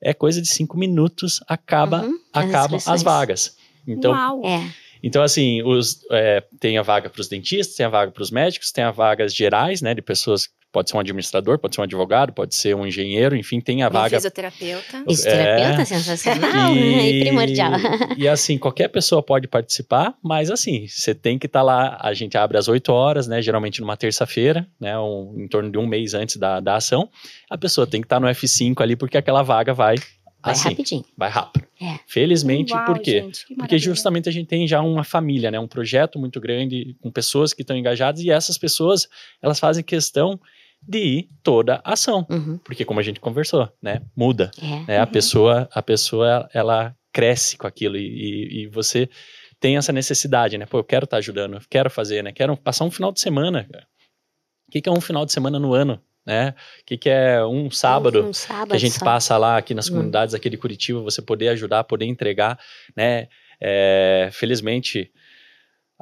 [0.00, 3.56] é coisa de cinco minutos, acaba, uhum, acaba as, as vagas.
[3.86, 4.42] Então, Uau.
[4.44, 4.70] É.
[5.02, 8.30] Então, assim, os, é, tem a vaga para os dentistas, tem a vaga para os
[8.30, 11.84] médicos, tem a vagas gerais, né, de pessoas Pode ser um administrador, pode ser um
[11.84, 14.16] advogado, pode ser um engenheiro, enfim, tem a vaga.
[14.16, 15.04] Fisioterapeuta.
[15.06, 17.72] Fisioterapeuta, é, sensacional e, e primordial.
[18.16, 22.14] E assim, qualquer pessoa pode participar, mas assim, você tem que estar tá lá, a
[22.14, 25.86] gente abre às 8 horas, né, geralmente numa terça-feira, né, um, em torno de um
[25.86, 27.08] mês antes da, da ação,
[27.50, 29.96] a pessoa tem que estar tá no F5 ali, porque aquela vaga vai
[30.42, 31.04] Vai assim, rapidinho.
[31.16, 31.64] Vai rápido.
[31.80, 32.00] É.
[32.06, 33.22] Felizmente, Uau, por quê?
[33.22, 35.60] Gente, Porque justamente a gente tem já uma família, né?
[35.60, 39.08] Um projeto muito grande, com pessoas que estão engajadas, e essas pessoas,
[39.40, 40.40] elas fazem questão
[40.86, 42.26] de toda a ação.
[42.28, 42.58] Uhum.
[42.58, 44.02] Porque como a gente conversou, né?
[44.16, 44.50] Muda.
[44.60, 44.86] É.
[44.86, 44.98] Né?
[44.98, 49.08] A pessoa, a pessoa, ela cresce com aquilo e, e você
[49.60, 50.66] tem essa necessidade, né?
[50.66, 52.32] Pô, eu quero estar tá ajudando, eu quero fazer, né?
[52.32, 53.68] Quero passar um final de semana.
[54.68, 56.02] O que, que é um final de semana no ano?
[56.26, 56.54] Né?
[56.80, 59.88] O que, que é um sábado, um sábado que a gente passa lá aqui nas
[59.88, 59.94] hum.
[59.94, 62.58] comunidades aqui de Curitiba, você poder ajudar, poder entregar,
[62.96, 63.28] né?
[63.60, 65.12] É, felizmente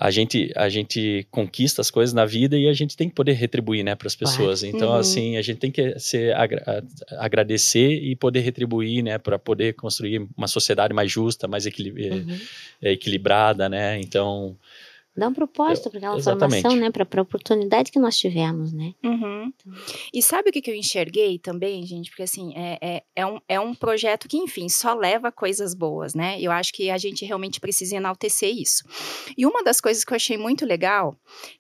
[0.00, 3.32] a gente, a gente conquista as coisas na vida e a gente tem que poder
[3.32, 4.62] retribuir, né, para as pessoas.
[4.62, 4.94] Então, uhum.
[4.94, 6.82] assim, a gente tem que ser, agra
[7.18, 12.38] agradecer e poder retribuir, né, para poder construir uma sociedade mais justa, mais equil uhum.
[12.80, 14.00] equilibrada, né.
[14.00, 14.56] Então,
[15.20, 16.62] Dá um propósito para aquela Exatamente.
[16.62, 16.90] formação, né?
[16.90, 18.94] Para a oportunidade que nós tivemos, né?
[19.04, 19.52] Uhum.
[19.54, 19.72] Então.
[20.14, 22.09] E sabe o que, que eu enxerguei também, gente?
[22.09, 26.14] Porque assim, é, é, é, um, é um projeto que, enfim, só leva coisas boas,
[26.14, 26.40] né?
[26.40, 28.83] Eu acho que a gente realmente precisa enaltecer isso.
[29.37, 31.14] E uma das coisas que eu achei muito legal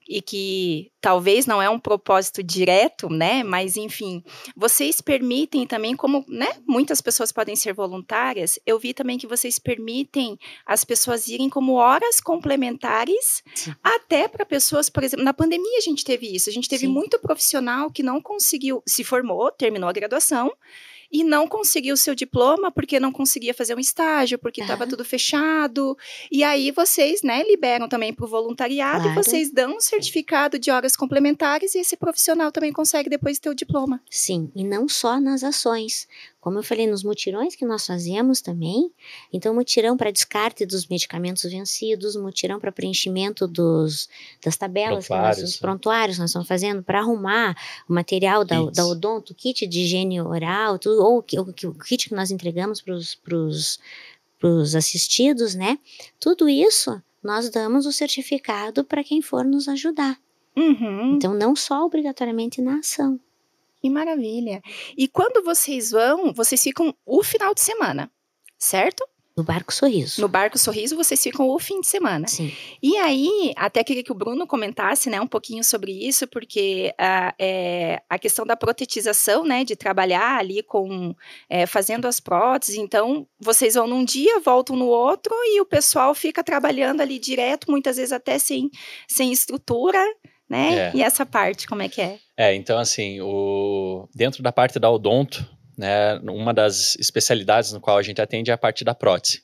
[0.08, 3.42] e que talvez não é um propósito direto, né?
[3.42, 4.24] Mas enfim,
[4.56, 9.58] vocês permitem também, como né, muitas pessoas podem ser voluntárias, eu vi também que vocês
[9.58, 13.74] permitem as pessoas irem como horas complementares, Sim.
[13.82, 16.92] até para pessoas, por exemplo, na pandemia a gente teve isso, a gente teve Sim.
[16.92, 20.52] muito profissional que não conseguiu, se formou, terminou a graduação,
[21.12, 25.04] e não conseguiu o seu diploma porque não conseguia fazer um estágio, porque estava tudo
[25.04, 25.96] fechado.
[26.30, 29.20] E aí vocês, né, liberam também para o voluntariado claro.
[29.20, 33.50] e vocês dão um certificado de horas complementares e esse profissional também consegue depois ter
[33.50, 34.00] o diploma.
[34.08, 36.06] Sim, e não só nas ações.
[36.40, 38.90] Como eu falei, nos mutirões que nós fazemos também,
[39.30, 44.08] então mutirão para descarte dos medicamentos vencidos, mutirão para preenchimento dos,
[44.42, 47.54] das tabelas, prontuários, que nós, os prontuários nós estamos fazendo, para arrumar
[47.88, 52.08] o material da, da odonto, kit de higiene oral, tudo, ou o, o, o kit
[52.08, 52.94] que nós entregamos para
[53.36, 55.78] os assistidos, né?
[56.18, 60.18] Tudo isso nós damos o certificado para quem for nos ajudar.
[60.56, 61.16] Uhum.
[61.16, 63.20] Então, não só obrigatoriamente na ação.
[63.80, 64.60] Que maravilha.
[64.96, 68.10] E quando vocês vão, vocês ficam o final de semana,
[68.58, 69.04] certo?
[69.40, 70.20] No Barco Sorriso.
[70.20, 72.28] No Barco Sorriso vocês ficam o fim de semana.
[72.28, 72.52] Sim.
[72.82, 77.32] E aí, até queria que o Bruno comentasse, né, um pouquinho sobre isso, porque uh,
[77.38, 81.14] é, a questão da protetização, né, de trabalhar ali com,
[81.48, 86.14] é, fazendo as próteses, então, vocês vão num dia, voltam no outro, e o pessoal
[86.14, 88.70] fica trabalhando ali direto, muitas vezes até sem,
[89.08, 90.04] sem estrutura,
[90.50, 90.74] né?
[90.74, 90.92] É.
[90.94, 92.18] E essa parte, como é que é?
[92.36, 94.08] É, então assim, o...
[94.14, 98.54] dentro da parte da odonto, né, uma das especialidades no qual a gente atende é
[98.54, 99.42] a parte da prótese.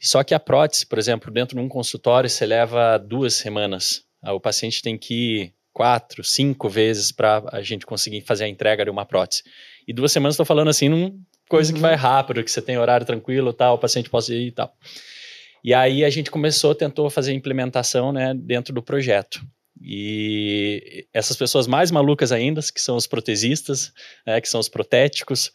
[0.00, 4.02] Só que a prótese, por exemplo, dentro de um consultório, você leva duas semanas.
[4.22, 8.84] O paciente tem que ir quatro, cinco vezes para a gente conseguir fazer a entrega
[8.84, 9.42] de uma prótese.
[9.86, 11.76] E duas semanas estou falando assim, num coisa uhum.
[11.76, 14.74] que vai rápido, que você tem horário tranquilo, tal, o paciente pode ir e tal.
[15.64, 19.40] E aí a gente começou, tentou fazer a implementação, né, dentro do projeto.
[19.80, 23.92] E essas pessoas mais malucas ainda, que são os protesistas,
[24.26, 25.52] né, que são os protéticos,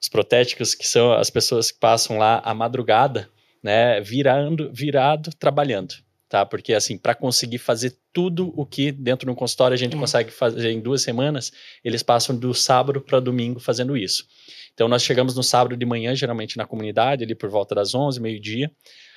[0.00, 3.28] os protéticos que são as pessoas que passam lá a madrugada,
[3.62, 5.94] né, virando, virado, trabalhando,
[6.28, 6.44] tá?
[6.46, 9.98] Porque assim, para conseguir fazer tudo o que dentro de um consultório a gente é.
[9.98, 11.52] consegue fazer em duas semanas,
[11.84, 14.26] eles passam do sábado para domingo fazendo isso.
[14.72, 18.20] Então nós chegamos no sábado de manhã, geralmente na comunidade, ali por volta das 11,
[18.20, 18.70] meio-dia.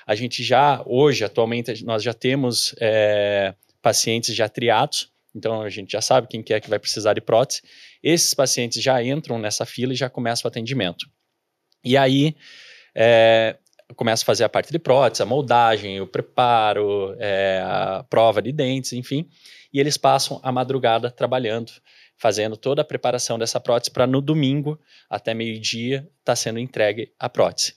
[0.06, 5.92] A gente já, hoje, atualmente, nós já temos é, pacientes já triados, então a gente
[5.92, 7.60] já sabe quem que é que vai precisar de prótese.
[8.02, 11.06] Esses pacientes já entram nessa fila e já começam o atendimento.
[11.84, 12.34] E aí
[12.94, 13.58] é,
[13.94, 18.52] começa a fazer a parte de prótese, a moldagem, o preparo, é, a prova de
[18.52, 19.28] dentes, enfim.
[19.70, 21.70] E eles passam a madrugada trabalhando,
[22.16, 27.12] fazendo toda a preparação dessa prótese para no domingo, até meio-dia, estar tá sendo entregue
[27.18, 27.74] a prótese.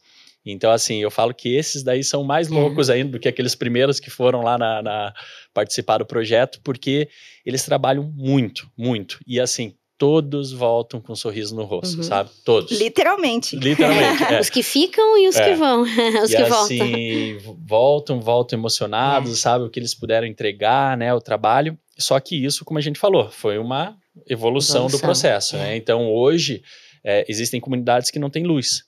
[0.51, 3.99] Então, assim, eu falo que esses daí são mais loucos ainda do que aqueles primeiros
[3.99, 5.13] que foram lá na, na,
[5.53, 7.09] participar do projeto, porque
[7.45, 9.19] eles trabalham muito, muito.
[9.25, 12.03] E assim, todos voltam com um sorriso no rosto, uhum.
[12.03, 12.29] sabe?
[12.45, 12.79] Todos.
[12.79, 13.55] Literalmente.
[13.55, 14.23] Literalmente.
[14.27, 14.39] É.
[14.39, 15.49] os que ficam e os é.
[15.49, 15.81] que vão.
[16.23, 17.65] os e que assim, voltam.
[17.65, 19.35] voltam, voltam emocionados, é.
[19.35, 19.65] sabe?
[19.65, 21.13] O que eles puderam entregar, né?
[21.13, 21.77] O trabalho.
[21.97, 24.87] Só que isso, como a gente falou, foi uma evolução, evolução.
[24.87, 25.73] do processo, né?
[25.73, 25.77] É.
[25.77, 26.61] Então, hoje,
[27.03, 28.83] é, existem comunidades que não têm luz.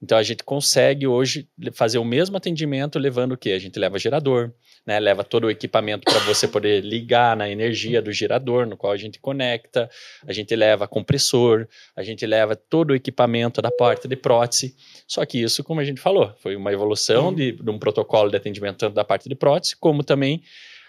[0.00, 3.50] Então a gente consegue hoje fazer o mesmo atendimento levando o quê?
[3.50, 4.52] A gente leva gerador,
[4.86, 5.00] né?
[5.00, 8.96] Leva todo o equipamento para você poder ligar na energia do gerador, no qual a
[8.96, 9.90] gente conecta.
[10.26, 14.76] A gente leva compressor, a gente leva todo o equipamento da porta de prótese.
[15.06, 18.36] Só que isso, como a gente falou, foi uma evolução de, de um protocolo de
[18.36, 20.42] atendimento tanto da parte de prótese como também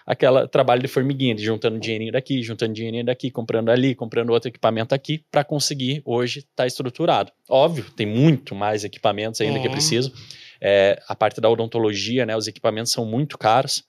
[0.10, 4.50] aquela trabalho de formiguinha, de juntando dinheirinho daqui, juntando dinheirinho daqui, comprando ali, comprando outro
[4.50, 7.32] equipamento aqui, para conseguir hoje estar tá estruturado.
[7.48, 9.62] Óbvio, tem muito mais equipamentos ainda é.
[9.62, 10.12] que preciso.
[10.60, 13.84] É, a parte da odontologia, né, os equipamentos são muito caros.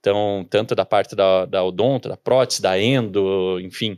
[0.00, 3.96] Então, tanto da parte da, da odonto, da prótese, da endo, enfim,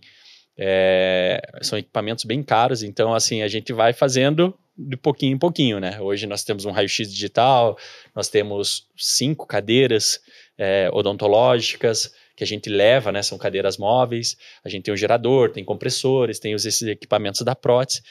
[0.57, 2.85] é, são equipamentos bem caros.
[2.85, 6.01] Então, assim, a gente vai fazendo de pouquinho em pouquinho, né?
[6.01, 7.77] Hoje nós temos um raio-x digital,
[8.15, 10.21] nós temos cinco cadeiras
[10.59, 13.23] é, odontológicas que a gente leva, né?
[13.23, 17.55] São cadeiras móveis, a gente tem um gerador, tem compressores, tem os, esses equipamentos da
[17.55, 18.03] prótese,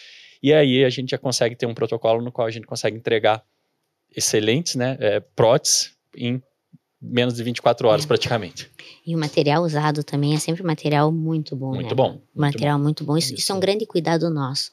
[0.42, 3.44] e aí a gente já consegue ter um protocolo no qual a gente consegue entregar
[4.16, 4.98] excelentes, né?
[5.00, 6.42] É, próteses em
[7.02, 8.08] menos de 24 horas é.
[8.08, 8.70] praticamente.
[9.06, 11.74] E o material usado também é sempre material muito bom.
[11.74, 11.96] Muito né?
[11.96, 12.22] bom.
[12.34, 13.18] Material muito bom.
[13.18, 14.72] Isso, isso, é um grande cuidado nosso.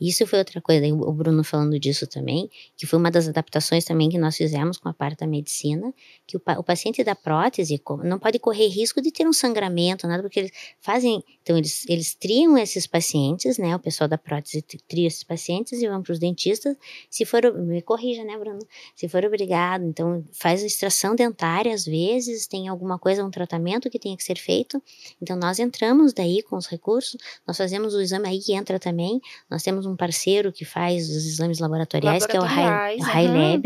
[0.00, 4.08] Isso foi outra coisa, o Bruno falando disso também, que foi uma das adaptações também
[4.08, 5.92] que nós fizemos com a parte da medicina,
[6.26, 10.22] que o, o paciente da prótese não pode correr risco de ter um sangramento, nada,
[10.22, 15.06] porque eles fazem, então eles, eles triam esses pacientes, né, o pessoal da prótese tria
[15.06, 16.76] esses pacientes e vão para os dentistas,
[17.08, 18.60] se for, me corrija, né, Bruno,
[18.94, 23.49] se for obrigado, então faz a extração dentária às vezes, tem alguma coisa, um tratamento
[23.90, 24.82] que tenha que ser feito,
[25.20, 29.20] então nós entramos daí com os recursos, nós fazemos o exame aí que entra também,
[29.50, 33.62] nós temos um parceiro que faz os exames laboratoriais, que é o High, uhum.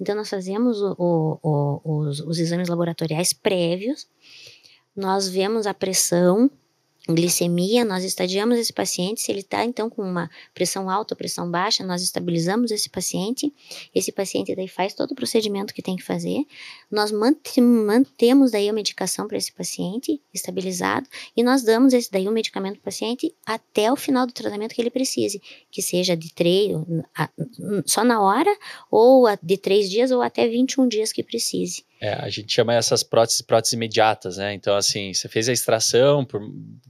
[0.00, 4.06] Então nós fazemos o, o, o, os, os exames laboratoriais prévios,
[4.96, 6.50] nós vemos a pressão
[7.14, 11.84] glicemia, nós estadiamos esse paciente, se ele está então com uma pressão alta pressão baixa,
[11.84, 13.52] nós estabilizamos esse paciente,
[13.94, 16.44] esse paciente daí faz todo o procedimento que tem que fazer,
[16.90, 22.32] nós mantemos daí a medicação para esse paciente estabilizado e nós damos esse daí o
[22.32, 25.40] medicamento para o paciente até o final do tratamento que ele precise,
[25.70, 26.72] que seja de três,
[27.86, 28.54] só na hora,
[28.90, 31.87] ou de três dias ou até 21 dias que precise.
[32.00, 34.54] É, a gente chama essas próteses próteses imediatas, né?
[34.54, 36.40] Então, assim, você fez a extração, por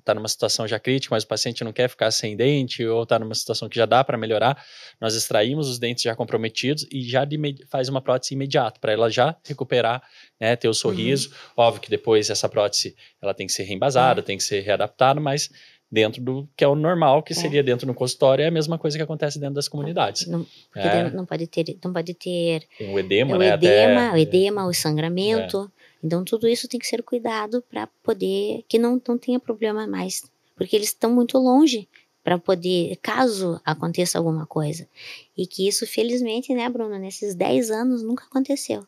[0.05, 3.19] tá numa situação já crítica, mas o paciente não quer ficar sem dente, ou tá
[3.19, 4.63] numa situação que já dá para melhorar,
[5.01, 7.27] nós extraímos os dentes já comprometidos e já
[7.71, 10.03] faz uma prótese imediata, para ela já recuperar,
[10.39, 10.55] né?
[10.57, 11.31] Ter o sorriso.
[11.31, 11.65] Uhum.
[11.65, 14.27] Óbvio que depois essa prótese ela tem que ser reembasada, uhum.
[14.27, 15.49] tem que ser readaptada, mas
[15.91, 17.37] dentro do que é o normal, que é.
[17.37, 20.27] seria dentro do consultório, é a mesma coisa que acontece dentro das comunidades.
[20.27, 20.47] Não,
[20.77, 21.11] é.
[21.11, 23.55] não pode ter, não pode ter tem o edema, o né?
[23.55, 25.71] Edema, até, o edema, o sangramento.
[25.75, 26.07] É.
[26.07, 30.23] Então tudo isso tem que ser cuidado para poder que não, não tenha problema mais,
[30.57, 31.89] porque eles estão muito longe
[32.23, 34.87] para poder, caso aconteça alguma coisa.
[35.35, 38.87] E que isso, felizmente, né, Bruno, nesses 10 anos nunca aconteceu.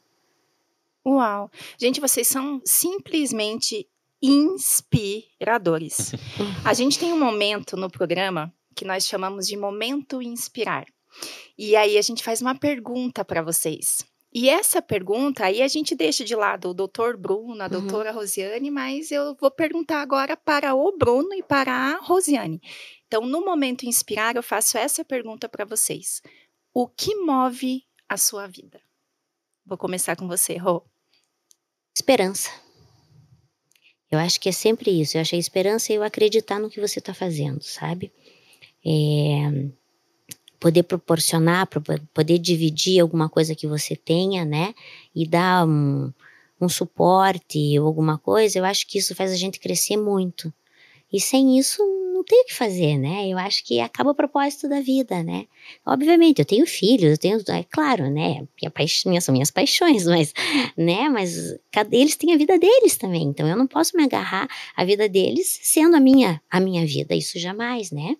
[1.07, 1.51] Uau!
[1.79, 3.89] Gente, vocês são simplesmente
[4.23, 6.13] inspiradores.
[6.65, 10.87] A gente tem um momento no programa que nós chamamos de momento inspirar.
[11.59, 14.07] E aí a gente faz uma pergunta para vocês.
[14.33, 17.69] E essa pergunta, aí a gente deixa de lado o doutor Bruno, a uhum.
[17.69, 22.63] doutora Rosiane, mas eu vou perguntar agora para o Bruno e para a Rosiane.
[23.09, 26.23] Então, no momento inspirar, eu faço essa pergunta para vocês.
[26.73, 28.81] O que move a sua vida?
[29.67, 30.85] Vou começar com você, Rô.
[31.93, 32.70] Esperança.
[34.11, 35.17] Eu acho que é sempre isso.
[35.17, 38.13] Eu acho a esperança e eu acreditar no que você está fazendo, sabe?
[38.85, 39.69] É,
[40.59, 41.69] poder proporcionar,
[42.13, 44.75] poder dividir alguma coisa que você tenha, né?
[45.15, 46.13] E dar um,
[46.61, 50.53] um suporte ou alguma coisa, eu acho que isso faz a gente crescer muito.
[51.13, 51.83] E sem isso,
[52.21, 53.29] não tem o que fazer, né?
[53.29, 55.47] Eu acho que acaba o propósito da vida, né?
[55.87, 58.47] Obviamente, eu tenho filhos, eu tenho, é claro, né?
[58.61, 60.35] Minha paixão, são minhas paixões, mas,
[60.77, 61.09] né?
[61.09, 61.59] Mas
[61.91, 65.61] eles têm a vida deles também, então eu não posso me agarrar à vida deles
[65.63, 68.17] sendo a minha, a minha vida, isso jamais, né?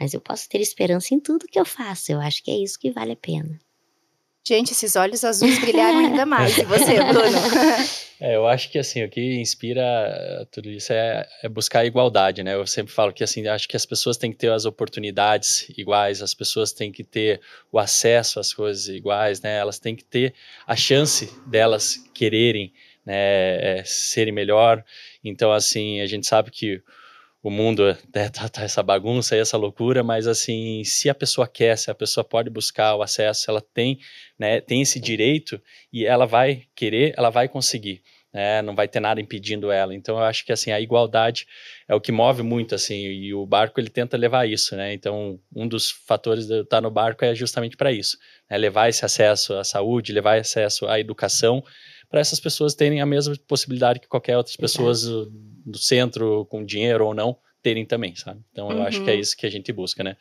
[0.00, 2.78] Mas eu posso ter esperança em tudo que eu faço, eu acho que é isso
[2.78, 3.60] que vale a pena.
[4.46, 6.58] Gente, esses olhos azuis brilharam ainda mais.
[6.58, 7.38] E você, Bruno?
[8.24, 12.40] É, eu acho que assim, o que inspira tudo isso é, é, buscar a igualdade,
[12.44, 12.54] né?
[12.54, 16.22] Eu sempre falo que assim, acho que as pessoas têm que ter as oportunidades iguais,
[16.22, 17.40] as pessoas têm que ter
[17.72, 19.56] o acesso às coisas iguais, né?
[19.56, 22.72] Elas têm que ter a chance delas quererem,
[23.04, 24.84] né, é, serem melhor.
[25.24, 26.80] Então, assim, a gente sabe que
[27.42, 31.48] o mundo né, tá, tá, essa bagunça e essa loucura, mas assim, se a pessoa
[31.48, 33.98] quer, se a pessoa pode buscar o acesso, ela tem,
[34.38, 35.60] né, tem esse direito
[35.92, 38.02] e ela vai querer, ela vai conseguir.
[38.32, 39.94] Né, não vai ter nada impedindo ela.
[39.94, 41.46] Então eu acho que assim a igualdade
[41.86, 44.94] é o que move muito assim e o barco ele tenta levar isso, né?
[44.94, 48.16] Então um dos fatores de estar no barco é justamente para isso,
[48.48, 48.56] né?
[48.56, 51.62] levar esse acesso à saúde, levar acesso à educação
[52.12, 57.06] para essas pessoas terem a mesma possibilidade que qualquer outras pessoas do, centro, com dinheiro
[57.06, 58.42] ou não, terem também, sabe?
[58.52, 58.82] Então eu uhum.
[58.82, 59.20] acho que é uhum.
[59.20, 60.18] isso que a gente busca, né?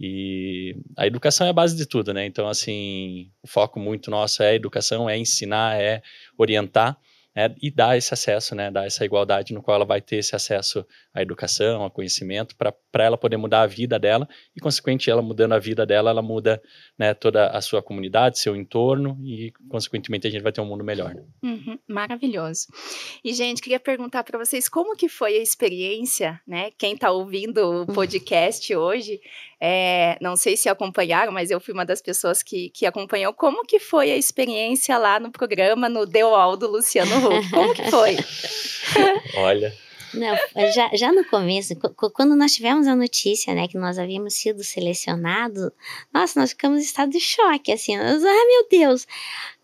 [0.00, 2.26] E a educação é a base de tudo, né?
[2.26, 6.02] Então, assim, o foco muito nosso é educação, é ensinar, é
[6.36, 6.98] orientar
[7.38, 10.34] né, e dar esse acesso, né, dar essa igualdade no qual ela vai ter esse
[10.34, 15.22] acesso à educação, ao conhecimento, para ela poder mudar a vida dela e, consequentemente, ela
[15.22, 16.60] mudando a vida dela, ela muda
[16.98, 20.82] né, toda a sua comunidade, seu entorno e, consequentemente, a gente vai ter um mundo
[20.82, 21.14] melhor.
[21.40, 22.66] Uhum, maravilhoso.
[23.22, 26.72] E, gente, queria perguntar para vocês como que foi a experiência, né?
[26.76, 27.86] Quem está ouvindo o uhum.
[27.86, 29.20] podcast hoje,
[29.60, 33.32] é, não sei se acompanharam, mas eu fui uma das pessoas que, que acompanhou.
[33.32, 37.50] Como que foi a experiência lá no programa, no The Wall do Luciano Huck?
[37.50, 38.16] Como que foi?
[39.36, 39.74] Olha,
[40.14, 40.36] Não,
[40.72, 41.74] já, já no começo,
[42.12, 45.70] quando nós tivemos a notícia, né, que nós havíamos sido selecionados,
[46.12, 49.06] nossa, nós ficamos em estado de choque, assim, nós, ah, meu Deus!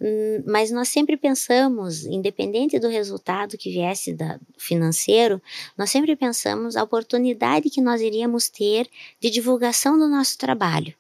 [0.00, 5.40] Hum, mas nós sempre pensamos, independente do resultado que viesse da, financeiro,
[5.76, 8.88] nós sempre pensamos a oportunidade que nós iríamos ter
[9.20, 10.94] de divulgação do nosso trabalho.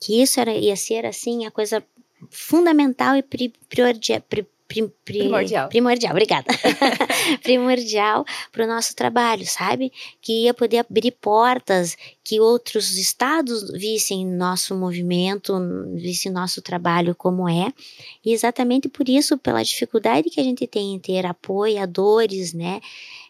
[0.00, 1.84] Que isso era, ia ser, assim, a coisa
[2.30, 4.22] fundamental e primordial
[4.70, 5.68] Prim, prim, primordial.
[5.68, 6.46] Primordial, obrigada.
[7.42, 9.92] primordial para o nosso trabalho, sabe?
[10.22, 15.52] Que ia poder abrir portas, que outros estados vissem nosso movimento,
[15.96, 17.72] vissem nosso trabalho como é.
[18.24, 22.80] E exatamente por isso, pela dificuldade que a gente tem em ter apoiadores, né?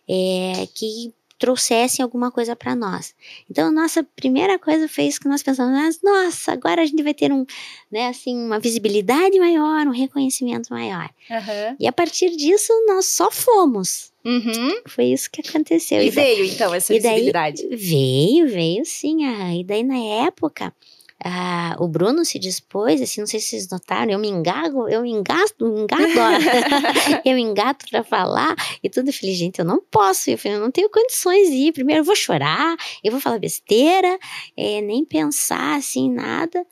[0.06, 1.10] É, que
[1.40, 3.14] trouxessem alguma coisa para nós.
[3.50, 7.32] Então, nossa primeira coisa foi isso que nós pensamos, nossa, agora a gente vai ter
[7.32, 7.46] um,
[7.90, 11.08] né, assim, uma visibilidade maior, um reconhecimento maior.
[11.30, 11.76] Uhum.
[11.80, 14.12] E a partir disso, nós só fomos.
[14.22, 14.82] Uhum.
[14.86, 16.02] Foi isso que aconteceu.
[16.02, 17.66] E, e veio, então, essa visibilidade?
[17.68, 19.24] Veio, veio sim.
[19.24, 20.74] Ah, e daí, na época,
[21.22, 25.02] ah, o Bruno se dispôs, assim, não sei se vocês notaram, eu me engago, eu
[25.02, 26.02] me engato, me engato,
[27.24, 29.08] eu me engato para falar e tudo.
[29.08, 31.72] Eu falei, gente, eu não posso, eu falei, eu não tenho condições de ir.
[31.72, 34.18] Primeiro eu vou chorar, eu vou falar besteira,
[34.56, 36.64] é, nem pensar assim, nada.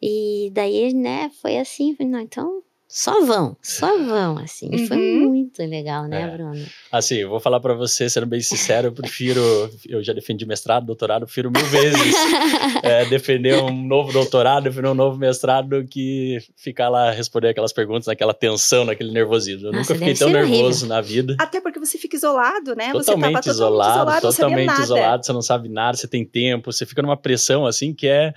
[0.00, 2.62] E daí, né, foi assim, falei, não, então
[2.96, 4.70] só vão, só vão, assim.
[4.72, 4.86] Uhum.
[4.86, 6.30] Foi muito legal, né, é.
[6.34, 6.64] Bruno?
[6.90, 9.38] Assim, eu vou falar para você, sendo bem sincero, eu prefiro,
[9.86, 12.14] eu já defendi mestrado, doutorado, eu prefiro mil vezes
[12.82, 17.70] é, defender um novo doutorado, defender um novo mestrado do que ficar lá responder aquelas
[17.70, 19.68] perguntas naquela tensão, naquele nervosismo.
[19.68, 20.88] Eu Nossa, nunca fiquei tão nervoso horrível.
[20.88, 21.36] na vida.
[21.38, 22.92] Até porque você fica isolado, né?
[22.92, 27.02] Totalmente você isolado, isolado, totalmente isolado, você não sabe nada, você tem tempo, você fica
[27.02, 28.32] numa pressão assim que é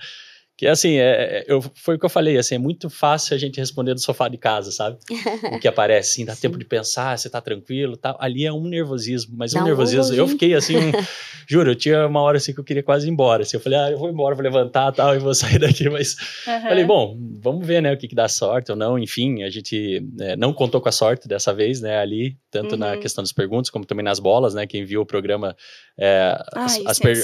[0.60, 3.38] que assim, é, é, eu, foi o que eu falei, assim, é muito fácil a
[3.38, 4.98] gente responder do sofá de casa, sabe?
[5.56, 6.42] o que aparece, assim, dá Sim.
[6.42, 8.14] tempo de pensar, você tá tranquilo tal.
[8.20, 10.12] Ali é um nervosismo, mas dá um nervosismo.
[10.12, 10.92] Um eu fiquei assim, um,
[11.48, 13.42] juro, eu tinha uma hora assim que eu queria quase ir embora.
[13.42, 16.14] Assim, eu falei, ah, eu vou embora, vou levantar tal, e vou sair daqui, mas
[16.46, 16.60] uhum.
[16.60, 18.98] falei, bom, vamos ver, né, o que, que dá sorte ou não.
[18.98, 22.80] Enfim, a gente é, não contou com a sorte dessa vez, né, ali, tanto uhum.
[22.80, 24.66] na questão das perguntas, como também nas bolas, né?
[24.66, 25.56] Quem viu o programa.
[25.98, 27.16] É, Ai, as, as, per...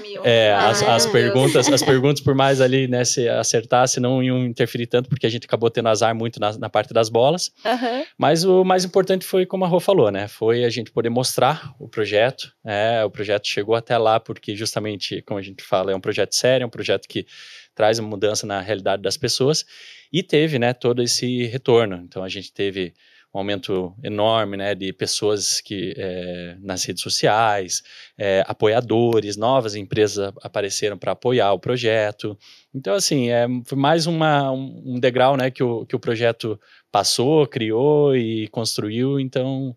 [0.00, 0.24] mil.
[0.24, 4.86] É, as, as perguntas, as perguntas, por mais ali, né, se acertasse, não iam interferir
[4.86, 7.50] tanto, porque a gente acabou tendo azar muito na, na parte das bolas.
[7.64, 8.04] Uhum.
[8.16, 10.28] Mas o mais importante foi, como a Rô falou, né?
[10.28, 12.52] Foi a gente poder mostrar o projeto.
[12.64, 16.34] É, o projeto chegou até lá, porque justamente, como a gente fala, é um projeto
[16.34, 17.26] sério, é um projeto que
[17.74, 19.64] traz uma mudança na realidade das pessoas.
[20.12, 21.96] E teve, né, todo esse retorno.
[22.04, 22.94] Então a gente teve
[23.34, 27.82] um aumento enorme né, de pessoas que é, nas redes sociais,
[28.16, 32.36] é, apoiadores, novas empresas apareceram para apoiar o projeto.
[32.74, 36.58] Então, assim, é, foi mais uma, um degrau né, que, o, que o projeto
[36.90, 39.20] passou, criou e construiu.
[39.20, 39.74] Então,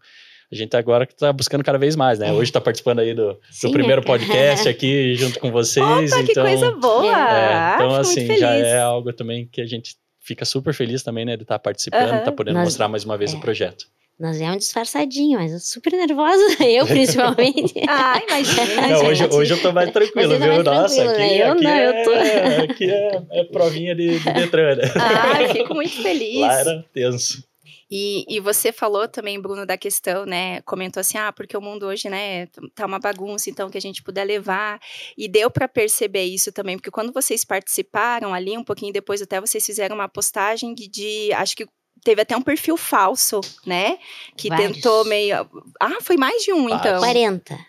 [0.52, 2.28] a gente agora está buscando cada vez mais, né?
[2.28, 2.32] É.
[2.34, 5.86] Hoje está participando aí do, Sim, do primeiro podcast aqui junto com vocês.
[5.86, 7.16] Opa, então, que coisa boa!
[7.16, 11.36] É, então, assim, já é algo também que a gente fica super feliz também, né,
[11.36, 12.24] de estar tá participando, uhum.
[12.24, 13.38] tá podendo Nós, mostrar mais uma vez é.
[13.38, 13.86] o projeto.
[14.20, 17.74] Nós viemos disfarçadinho, mas super nervosa, eu principalmente.
[17.90, 18.88] ah, imagina.
[18.88, 20.54] Não, hoje, hoje eu tô mais tranquilo, tá viu?
[20.54, 21.42] Mais Nossa, aqui, né?
[21.42, 22.72] eu aqui, não, é, eu tô...
[22.72, 24.84] aqui é, é provinha de, de Detran, né?
[24.96, 26.40] Ah, eu fico muito feliz.
[26.40, 27.44] Lá era tenso.
[27.92, 30.62] E, e você falou também, Bruno, da questão, né?
[30.62, 34.02] Comentou assim, ah, porque o mundo hoje, né, tá uma bagunça, então que a gente
[34.02, 34.80] puder levar.
[35.18, 39.42] E deu para perceber isso também, porque quando vocês participaram ali, um pouquinho depois até
[39.42, 41.68] vocês fizeram uma postagem de, de acho que
[42.02, 43.98] teve até um perfil falso, né?
[44.38, 44.72] Que Vários.
[44.72, 45.36] tentou meio.
[45.78, 46.80] Ah, foi mais de um, Vários.
[46.80, 47.00] então.
[47.00, 47.60] 40.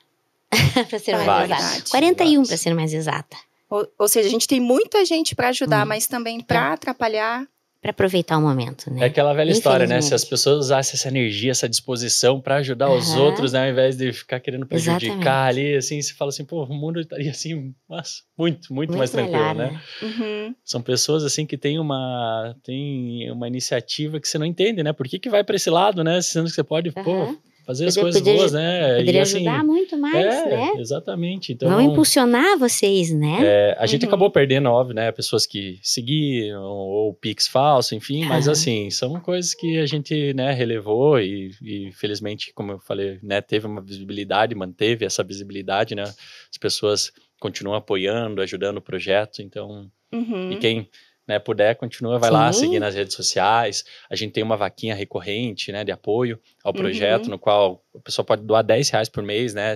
[0.88, 1.90] para ser mais exata.
[1.90, 3.36] 41 para ser mais exata.
[3.68, 5.88] Ou, ou, seja, a gente tem muita gente para ajudar, hum.
[5.88, 6.72] mas também para é.
[6.74, 7.48] atrapalhar
[7.82, 9.02] para aproveitar o momento, né?
[9.02, 10.00] É aquela velha história, né?
[10.00, 12.96] Se as pessoas usassem essa energia, essa disposição para ajudar uhum.
[12.96, 13.64] os outros, né?
[13.64, 15.28] Ao invés de ficar querendo prejudicar Exatamente.
[15.28, 19.10] ali, assim, se fala assim, pô, o mundo estaria assim, mas muito, muito, muito mais
[19.10, 19.70] tranquilo, melhor, né?
[19.72, 19.80] né?
[20.00, 20.54] Uhum.
[20.64, 24.92] São pessoas assim que têm uma, têm uma iniciativa que você não entende, né?
[24.92, 26.22] Por que, que vai para esse lado, né?
[26.22, 27.02] Sendo que você pode, uhum.
[27.02, 27.36] pô,
[27.72, 28.96] fazer as coisas poderia, boas, né?
[28.98, 30.72] Poderia e, assim, ajudar muito mais, é, né?
[30.76, 31.52] Exatamente.
[31.52, 33.38] Então, impulsionar vocês, né?
[33.42, 34.08] É, a gente uhum.
[34.08, 35.10] acabou perdendo, óbvio, né?
[35.10, 40.52] Pessoas que seguiram, ou Pix falso, enfim, mas assim, são coisas que a gente, né,
[40.52, 46.02] relevou e, e, felizmente, como eu falei, né, teve uma visibilidade, manteve essa visibilidade, né?
[46.02, 50.52] As pessoas continuam apoiando, ajudando o projeto, então, uhum.
[50.52, 50.88] e quem
[51.26, 52.34] né, puder, continua, vai Sim.
[52.34, 53.84] lá seguir nas redes sociais.
[54.10, 57.32] A gente tem uma vaquinha recorrente, né, de apoio ao projeto, uhum.
[57.32, 59.74] no qual a pessoa pode doar 10 reais por mês, né?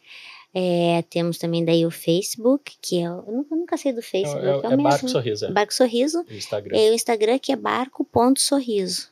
[0.57, 4.47] é, temos também daí o Facebook, que é, eu nunca, nunca sei do Facebook, é,
[4.47, 5.45] é, é, é o Barco Sorriso.
[5.45, 5.51] É.
[5.51, 6.25] Barco Sorriso.
[6.29, 6.77] O Instagram.
[6.77, 9.09] É o Instagram que é barco.sorriso.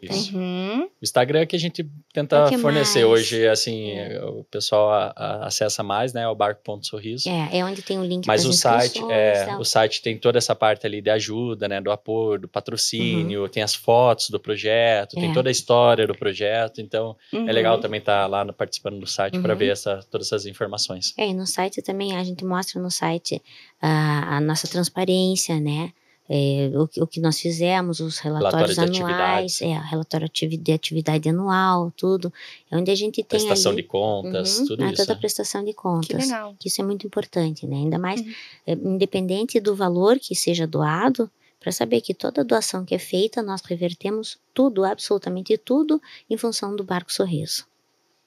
[0.00, 0.36] Isso.
[0.36, 0.84] Uhum.
[0.84, 3.20] O Instagram é que a gente tenta que fornecer mais?
[3.20, 4.22] hoje, assim, é.
[4.22, 7.28] o pessoal a, a acessa mais, né, o barco.sorriso.
[7.28, 10.54] É, é onde tem o link Mas o site, é, o site tem toda essa
[10.54, 13.48] parte ali de ajuda, né, do apoio, do patrocínio, uhum.
[13.48, 15.20] tem as fotos do projeto, é.
[15.20, 17.48] tem toda a história do projeto, então uhum.
[17.48, 19.58] é legal também estar tá lá no, participando do site para uhum.
[19.58, 21.14] ver essa, todas essas informações.
[21.16, 23.42] É, e no site também, a gente mostra no site
[23.80, 25.92] a, a nossa transparência, né,
[26.28, 32.32] é, o, o, que nós fizemos, os relatórios anuais, é, relatório de atividade anual, tudo,
[32.70, 35.02] é onde a gente tem prestação ali, de contas, uhum, tudo né, isso.
[35.02, 36.08] Toda a prestação de contas.
[36.08, 36.56] Que legal.
[36.58, 37.76] Que isso é muito importante, né?
[37.76, 38.32] Ainda mais, uhum.
[38.66, 43.42] é, independente do valor que seja doado, para saber que toda doação que é feita,
[43.42, 47.66] nós revertemos tudo, absolutamente tudo, em função do Barco Sorriso.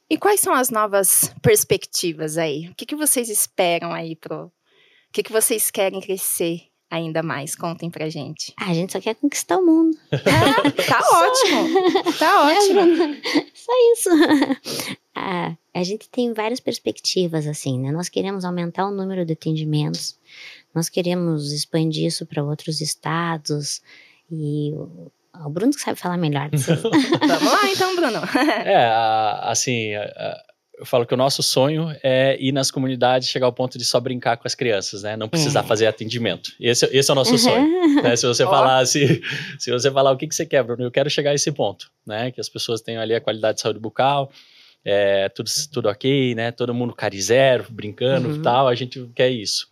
[0.10, 2.68] E quais são as novas perspectivas aí?
[2.70, 4.46] O que, que vocês esperam aí pro...
[4.46, 7.56] O que, que vocês querem crescer ainda mais?
[7.56, 8.54] Contem pra gente.
[8.58, 9.98] Ah, a gente só quer conquistar o mundo.
[10.12, 12.14] Ah, tá ótimo.
[12.18, 12.80] Tá é, ótimo.
[12.80, 14.10] É, só isso.
[15.22, 17.92] Ah, a gente tem várias perspectivas, assim, né?
[17.92, 20.18] Nós queremos aumentar o número de atendimentos,
[20.74, 23.82] nós queremos expandir isso para outros estados
[24.32, 26.50] e o Bruno que sabe falar melhor.
[26.54, 28.20] Vamos lá então, Bruno.
[28.66, 28.90] é,
[29.44, 29.90] assim,
[30.80, 34.00] eu falo que o nosso sonho é ir nas comunidades, chegar ao ponto de só
[34.00, 35.18] brincar com as crianças, né?
[35.18, 35.64] Não precisar é.
[35.64, 36.54] fazer atendimento.
[36.58, 37.38] Esse, esse é o nosso uhum.
[37.38, 38.02] sonho.
[38.02, 38.16] Né?
[38.16, 39.22] Se você falar, se,
[39.60, 41.92] se você falar o que, que você quer, Bruno, eu quero chegar a esse ponto,
[42.08, 42.32] né?
[42.32, 44.32] Que as pessoas tenham ali a qualidade de saúde bucal,
[44.86, 46.50] é, tudo, tudo ok, né?
[46.52, 48.42] Todo mundo carizero, brincando e uhum.
[48.42, 49.68] tal, a gente quer isso.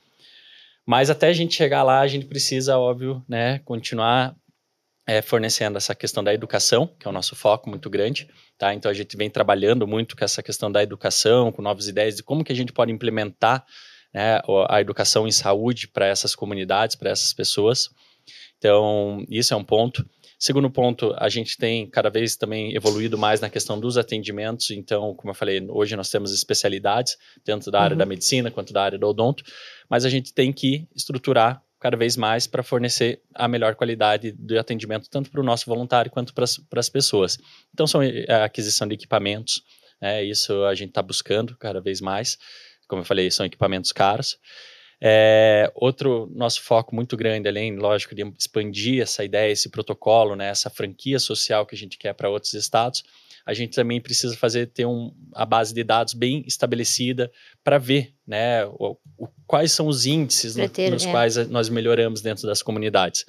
[0.86, 3.60] Mas até a gente chegar lá, a gente precisa, óbvio, né?
[3.64, 4.36] Continuar
[5.08, 8.28] é, fornecendo essa questão da educação, que é o nosso foco muito grande,
[8.58, 8.74] tá?
[8.74, 12.24] Então a gente vem trabalhando muito com essa questão da educação, com novas ideias de
[12.24, 13.66] como que a gente pode implementar
[14.14, 17.90] né, a educação em saúde para essas comunidades, para essas pessoas.
[18.58, 20.06] Então isso é um ponto.
[20.38, 24.70] Segundo ponto, a gente tem cada vez também evoluído mais na questão dos atendimentos.
[24.70, 27.98] Então, como eu falei, hoje nós temos especialidades, tanto da área uhum.
[27.98, 29.44] da medicina quanto da área do odonto,
[29.90, 34.58] mas a gente tem que estruturar cada vez mais para fornecer a melhor qualidade de
[34.58, 36.46] atendimento, tanto para o nosso voluntário quanto para
[36.80, 37.38] as pessoas.
[37.74, 39.64] Então, são eh, a aquisição de equipamentos,
[40.02, 42.38] né, isso a gente está buscando cada vez mais.
[42.88, 44.38] Como eu falei, são equipamentos caros.
[45.00, 50.50] É, outro nosso foco muito grande, além, lógico, de expandir essa ideia, esse protocolo, né,
[50.50, 53.04] essa franquia social que a gente quer para outros estados,
[53.48, 57.32] a gente também precisa fazer ter um, a base de dados bem estabelecida
[57.64, 61.12] para ver né, o, o, quais são os índices no, ter, nos é.
[61.12, 63.26] quais nós melhoramos dentro das comunidades.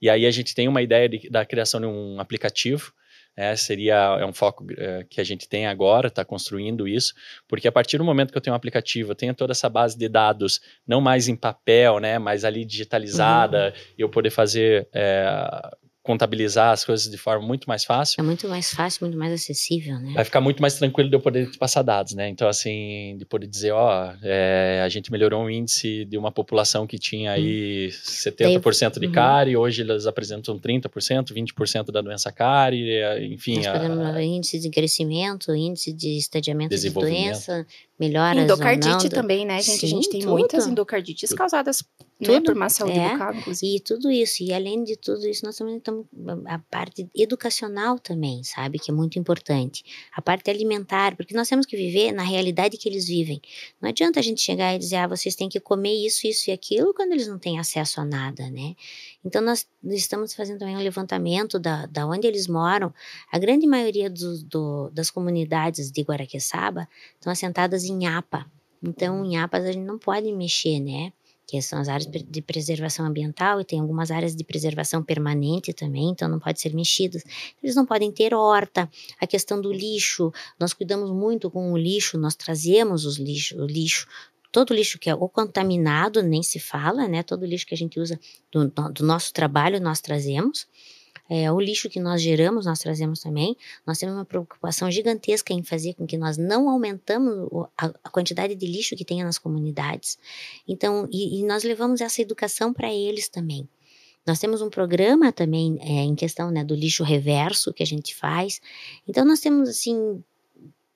[0.00, 2.92] E aí a gente tem uma ideia de, da criação de um aplicativo
[3.36, 7.14] é, seria é um foco é, que a gente tem agora, está construindo isso,
[7.48, 9.96] porque a partir do momento que eu tenho um aplicativo, eu tenho toda essa base
[9.96, 13.94] de dados, não mais em papel, né, mas ali digitalizada, uhum.
[13.96, 15.70] eu poder fazer é,
[16.02, 18.20] contabilizar as coisas de forma muito mais fácil.
[18.20, 20.12] É muito mais fácil, muito mais acessível, né?
[20.14, 22.28] Vai ficar muito mais tranquilo de eu poder passar dados, né?
[22.28, 26.86] Então, assim, de poder dizer, ó, é, a gente melhorou um índice de uma população
[26.86, 28.60] que tinha aí hum.
[28.60, 29.12] 70% de uhum.
[29.12, 33.56] cárie, hoje eles apresentam 30%, 20% da doença cárie, é, enfim.
[33.56, 37.64] Nós podemos a, índice de crescimento, índice de estadiamento de doença,
[37.98, 39.78] melhoras Endocardite também, né, gente?
[39.78, 40.32] Sim, a gente tem tudo.
[40.32, 41.84] muitas endocardites causadas
[42.22, 43.76] tudo, né, por má saúde é, bucal, inclusive.
[43.76, 46.06] E tudo isso, e além de tudo isso, nós também estamos
[46.46, 49.84] a parte educacional também, sabe, que é muito importante.
[50.14, 53.40] A parte alimentar, porque nós temos que viver na realidade que eles vivem.
[53.80, 56.52] Não adianta a gente chegar e dizer, ah, vocês têm que comer isso, isso e
[56.52, 58.74] aquilo, quando eles não têm acesso a nada, né?
[59.24, 62.92] Então, nós estamos fazendo também um levantamento da, da onde eles moram.
[63.30, 68.46] A grande maioria do, do, das comunidades de Guaraqueçaba estão assentadas em APA.
[68.82, 71.12] Então, em APAs a gente não pode mexer, né?
[71.52, 76.08] Que são as áreas de preservação ambiental e tem algumas áreas de preservação permanente também,
[76.08, 77.22] então não pode ser mexidas.
[77.62, 78.90] Eles não podem ter horta.
[79.20, 83.66] A questão do lixo, nós cuidamos muito com o lixo, nós trazemos os lixo, o
[83.66, 84.06] lixo
[84.50, 87.22] todo lixo que é ou contaminado, nem se fala, né?
[87.22, 88.18] Todo lixo que a gente usa
[88.50, 90.66] do, do nosso trabalho, nós trazemos.
[91.34, 93.56] É, o lixo que nós geramos, nós trazemos também.
[93.86, 98.54] Nós temos uma preocupação gigantesca em fazer com que nós não aumentamos a, a quantidade
[98.54, 100.18] de lixo que tenha nas comunidades.
[100.68, 103.66] Então, e, e nós levamos essa educação para eles também.
[104.26, 108.14] Nós temos um programa também é, em questão né, do lixo reverso que a gente
[108.14, 108.60] faz.
[109.08, 110.22] Então, nós temos, assim,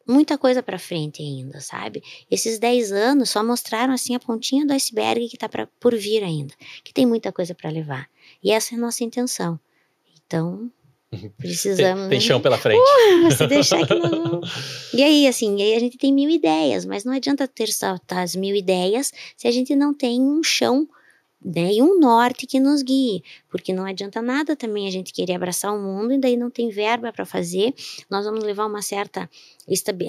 [0.06, 2.02] muita coisa para frente ainda, sabe?
[2.30, 5.48] Esses 10 anos só mostraram, assim, a pontinha do iceberg que está
[5.80, 6.52] por vir ainda,
[6.84, 8.06] que tem muita coisa para levar.
[8.44, 9.58] E essa é a nossa intenção.
[10.26, 10.70] Então,
[11.38, 12.02] precisamos...
[12.02, 12.80] Tem, tem chão pela frente.
[13.06, 14.50] Uh, você deixar que vamos...
[14.92, 18.34] E aí, assim, aí a gente tem mil ideias, mas não adianta ter só as
[18.34, 20.88] mil ideias se a gente não tem um chão
[21.44, 23.22] né, e um norte que nos guie,
[23.56, 26.68] porque não adianta nada também a gente querer abraçar o mundo e daí não tem
[26.68, 27.74] verba para fazer.
[28.10, 29.28] Nós vamos levar uma certa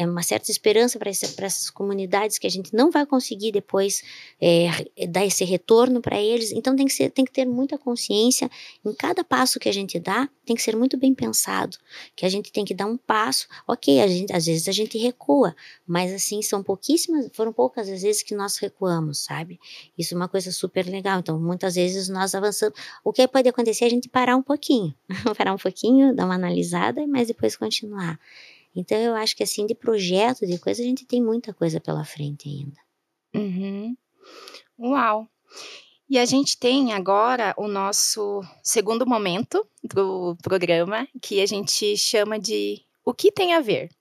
[0.07, 4.03] uma certa esperança para essa, essas comunidades que a gente não vai conseguir depois
[4.39, 4.67] é,
[5.07, 6.51] dar esse retorno para eles.
[6.51, 8.49] Então tem que, ser, tem que ter muita consciência
[8.85, 11.75] em cada passo que a gente dá, tem que ser muito bem pensado,
[12.15, 13.47] que a gente tem que dar um passo.
[13.67, 15.55] Ok, a gente, às vezes a gente recua,
[15.87, 19.59] mas assim são pouquíssimas, foram poucas as vezes que nós recuamos, sabe?
[19.97, 21.19] Isso é uma coisa super legal.
[21.19, 22.77] Então muitas vezes nós avançamos.
[23.03, 24.95] O que pode acontecer é a gente parar um pouquinho,
[25.38, 28.19] parar um pouquinho, dar uma analisada, mas depois continuar.
[28.75, 32.03] Então eu acho que assim de projeto, de coisa, a gente tem muita coisa pela
[32.03, 32.77] frente ainda.
[33.35, 33.95] Uhum.
[34.79, 35.27] Uau!
[36.09, 42.39] E a gente tem agora o nosso segundo momento do programa, que a gente chama
[42.39, 43.91] de O que tem a ver?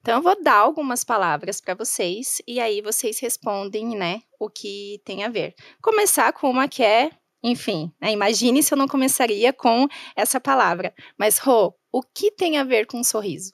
[0.00, 5.00] Então eu vou dar algumas palavras para vocês e aí vocês respondem, né, o que
[5.04, 5.54] tem a ver.
[5.80, 7.10] Começar com uma que é,
[7.42, 10.94] enfim, né, imagine se eu não começaria com essa palavra.
[11.18, 13.52] Mas Rô, o que tem a ver com um sorriso?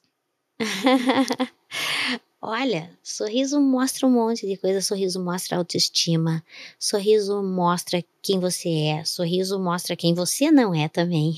[2.39, 4.79] Olha, sorriso mostra um monte de coisa.
[4.79, 6.43] Sorriso mostra autoestima.
[6.79, 9.03] Sorriso mostra quem você é.
[9.03, 11.35] Sorriso mostra quem você não é também.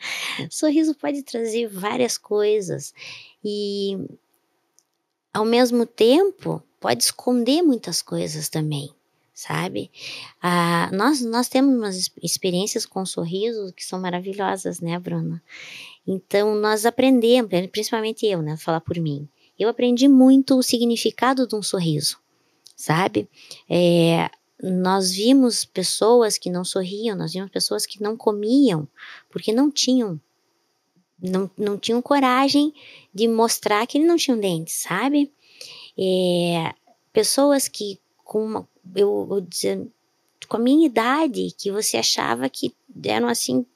[0.50, 2.92] sorriso pode trazer várias coisas
[3.42, 3.96] e,
[5.32, 8.92] ao mesmo tempo, pode esconder muitas coisas também,
[9.34, 9.90] sabe?
[10.40, 15.42] Ah, nós, nós temos umas experiências com sorrisos que são maravilhosas, né, Bruna?
[16.06, 19.28] Então, nós aprendemos, principalmente eu, né, falar por mim,
[19.58, 22.18] eu aprendi muito o significado de um sorriso,
[22.76, 23.28] sabe?
[23.68, 24.30] É,
[24.62, 28.86] nós vimos pessoas que não sorriam, nós vimos pessoas que não comiam,
[29.30, 30.20] porque não tinham,
[31.20, 32.72] não, não tinham coragem
[33.14, 35.32] de mostrar que não tinham dentes, sabe?
[35.96, 36.74] É,
[37.12, 37.98] pessoas que
[38.32, 38.66] com uma,
[38.96, 39.28] eu
[40.48, 42.74] com a minha idade, que você achava que
[43.04, 43.66] eram assim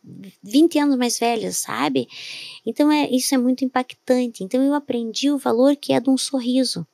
[0.42, 2.08] 20 anos mais velhas, sabe?
[2.64, 4.42] Então é isso é muito impactante.
[4.42, 6.86] Então eu aprendi o valor que é de um sorriso.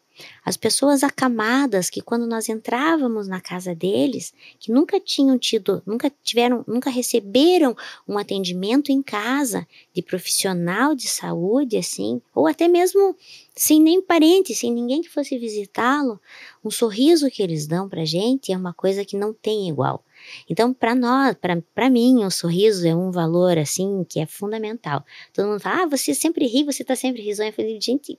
[0.44, 6.12] As pessoas acamadas que quando nós entrávamos na casa deles, que nunca tinham tido, nunca
[6.22, 13.16] tiveram, nunca receberam um atendimento em casa de profissional de saúde assim, ou até mesmo
[13.54, 16.20] sem nem parente, sem ninguém que fosse visitá-lo,
[16.64, 20.04] um sorriso que eles dão pra gente é uma coisa que não tem igual.
[20.48, 21.36] Então, para nós,
[21.74, 25.04] para mim, o sorriso é um valor assim que é fundamental.
[25.32, 27.48] Todo mundo fala: "Ah, você sempre ri, você tá sempre risonho".
[27.48, 28.18] Eu falei: "Gente,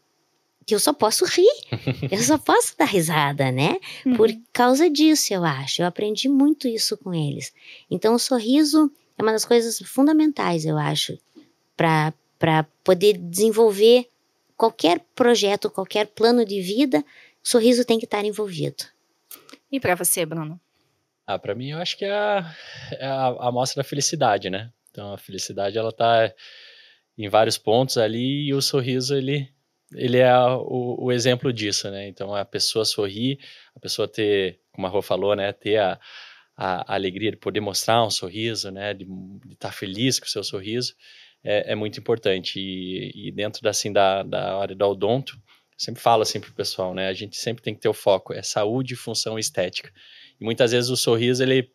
[0.70, 1.51] eu só posso rir,
[2.11, 3.78] eu só posso dar risada, né?
[4.05, 4.16] Uhum.
[4.16, 5.82] Por causa disso, eu acho.
[5.82, 7.53] Eu aprendi muito isso com eles.
[7.89, 11.18] Então, o sorriso é uma das coisas fundamentais, eu acho,
[11.76, 12.14] para
[12.84, 14.07] poder desenvolver
[14.55, 17.03] qualquer projeto, qualquer plano de vida,
[17.43, 18.86] o sorriso tem que estar envolvido.
[19.72, 20.59] E para você, Bruno?
[21.26, 22.55] Ah, para mim, eu acho que é a,
[22.91, 24.72] é a, a mostra da felicidade, né?
[24.91, 26.32] Então, a felicidade, ela tá
[27.18, 29.49] em vários pontos ali e o sorriso, ele
[29.96, 32.08] ele é o, o, exemplo disso, né?
[32.08, 33.39] Então a pessoa sorrir,
[33.76, 35.52] a pessoa ter, como a Rô falou, né?
[35.54, 36.00] Ter a,
[36.56, 38.94] a, alegria de poder mostrar um sorriso, né?
[38.94, 39.04] De
[39.52, 40.94] estar tá feliz com o seu sorriso
[41.44, 42.60] é, é muito importante.
[42.60, 45.38] E, e, dentro da, assim, da, da área do odonto,
[45.78, 47.08] sempre falo assim pro pessoal, né?
[47.08, 49.91] A gente sempre tem que ter o foco, é saúde, função e estética.
[50.39, 51.70] E muitas vezes o sorriso, ele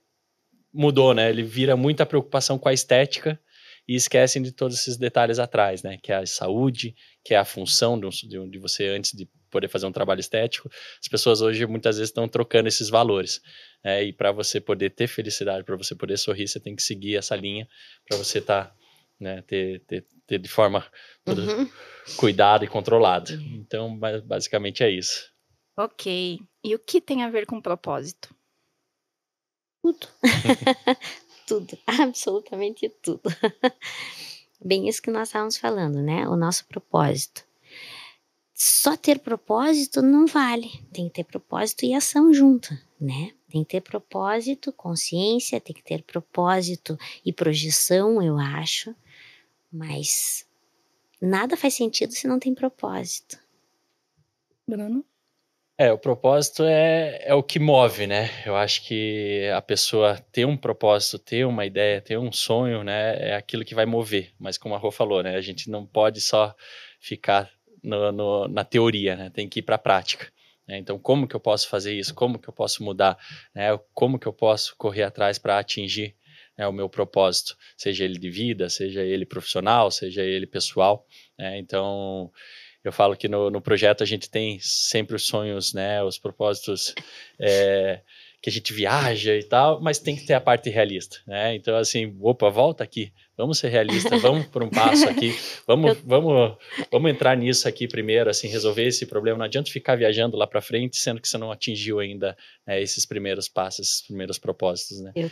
[0.73, 1.29] mudou, né?
[1.29, 3.39] Ele vira muita preocupação com a estética
[3.87, 5.99] e esquecem de todos esses detalhes atrás, né?
[6.03, 6.95] Que é a saúde,
[7.29, 8.09] que é a função de,
[8.49, 10.71] de você antes de poder fazer um trabalho estético.
[10.99, 13.43] As pessoas hoje muitas vezes estão trocando esses valores.
[13.85, 14.05] Né?
[14.05, 17.37] E para você poder ter felicidade, para você poder sorrir, você tem que seguir essa
[17.37, 17.69] linha
[18.09, 18.77] para você estar, tá,
[19.21, 19.43] né?
[19.43, 20.91] Ter, ter, ter, de forma
[21.27, 21.69] uhum.
[22.17, 23.31] cuidada e controlada.
[23.35, 25.31] Então, basicamente é isso.
[25.77, 26.41] Ok.
[26.65, 28.35] E o que tem a ver com propósito?
[29.83, 30.09] Tudo.
[31.47, 33.21] tudo, absolutamente tudo.
[34.61, 36.29] Bem, isso que nós estávamos falando, né?
[36.29, 37.47] O nosso propósito.
[38.53, 43.33] Só ter propósito não vale, tem que ter propósito e ação junto, né?
[43.49, 48.95] Tem que ter propósito, consciência, tem que ter propósito e projeção, eu acho.
[49.73, 50.45] Mas
[51.21, 53.39] nada faz sentido se não tem propósito.
[54.67, 55.05] Bruno?
[55.81, 58.29] É, o propósito é, é o que move, né?
[58.45, 63.31] Eu acho que a pessoa ter um propósito, ter uma ideia, ter um sonho, né?
[63.31, 64.33] É aquilo que vai mover.
[64.41, 65.37] Mas como a Rô falou, né?
[65.37, 66.53] A gente não pode só
[66.99, 67.49] ficar
[67.81, 69.31] no, no, na teoria, né?
[69.31, 70.27] Tem que ir para a prática.
[70.67, 70.79] Né?
[70.79, 72.13] Então, como que eu posso fazer isso?
[72.13, 73.17] Como que eu posso mudar?
[73.55, 73.69] Né?
[73.95, 76.17] Como que eu posso correr atrás para atingir
[76.57, 77.57] né, o meu propósito?
[77.77, 81.07] Seja ele de vida, seja ele profissional, seja ele pessoal.
[81.39, 81.57] Né?
[81.59, 82.33] Então
[82.85, 86.95] eu falo que no, no projeto a gente tem sempre os sonhos, né, os propósitos
[87.39, 88.01] é,
[88.41, 91.57] que a gente viaja e tal, mas tem que ter a parte realista, né?
[91.57, 95.37] Então assim, opa, volta aqui, vamos ser realistas, vamos por um passo aqui,
[95.67, 96.57] vamos, vamos,
[96.91, 99.39] vamos entrar nisso aqui primeiro, assim, resolver esse problema.
[99.39, 103.05] Não adianta ficar viajando lá para frente, sendo que você não atingiu ainda né, esses
[103.05, 105.13] primeiros passos, esses primeiros propósitos, né?
[105.17, 105.31] Eu...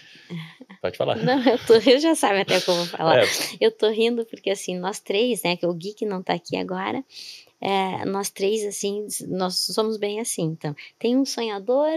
[0.82, 1.16] Pode falar.
[1.16, 3.22] Não, eu, tô, eu já sabe até como falar.
[3.22, 3.26] É.
[3.60, 6.56] Eu tô rindo porque assim nós três, né, que o Gui que não tá aqui
[6.56, 7.04] agora.
[7.60, 10.42] É, nós três, assim, nós somos bem assim.
[10.44, 11.96] Então, tem um sonhador,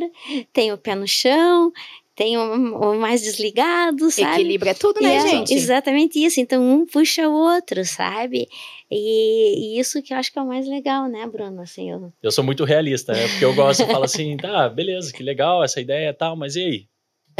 [0.54, 1.72] tem o pé no chão,
[2.20, 4.42] tem um, um mais desligado, sabe?
[4.42, 5.54] Equilíbrio é tudo, né, é, gente?
[5.54, 6.42] Exatamente isso.
[6.42, 8.46] Então, um puxa o outro, sabe?
[8.92, 11.62] E, e, isso que eu acho que é o mais legal, né, Bruno?
[11.62, 12.12] Assim, eu...
[12.22, 13.26] eu sou muito realista, né?
[13.30, 16.58] Porque eu gosto de falar assim, tá, beleza, que legal essa ideia e tal, mas
[16.58, 16.88] e aí?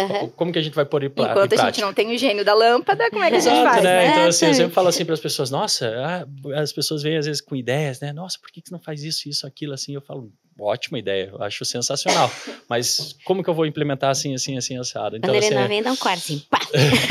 [0.04, 0.30] Uhum.
[0.30, 1.40] Como que a gente vai pôr em, prática?
[1.40, 3.70] Enquanto a gente não tem o gênio da lâmpada, como é que a gente Exato,
[3.70, 3.84] faz?
[3.84, 3.90] Né?
[3.90, 4.12] né?
[4.12, 7.26] Então, assim, eu sempre falo assim para as pessoas: nossa, ah, as pessoas vêm às
[7.26, 8.14] vezes com ideias, né?
[8.14, 9.94] Nossa, por que, que você não faz isso, isso, aquilo, assim?
[9.94, 12.30] Eu falo, ótima ideia, eu acho sensacional.
[12.68, 15.18] Mas como que eu vou implementar assim, assim, assim, assado?
[15.18, 16.60] Então, Quando ele assim, não vem, dá um quarto assim, pá!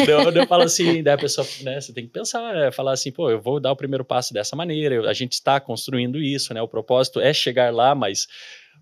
[0.06, 3.10] eu, eu falo assim, daí a pessoa, né, você tem que pensar, é, falar assim,
[3.10, 6.52] pô, eu vou dar o primeiro passo dessa maneira, eu, a gente está construindo isso,
[6.52, 6.62] né?
[6.62, 8.26] O propósito é chegar lá, mas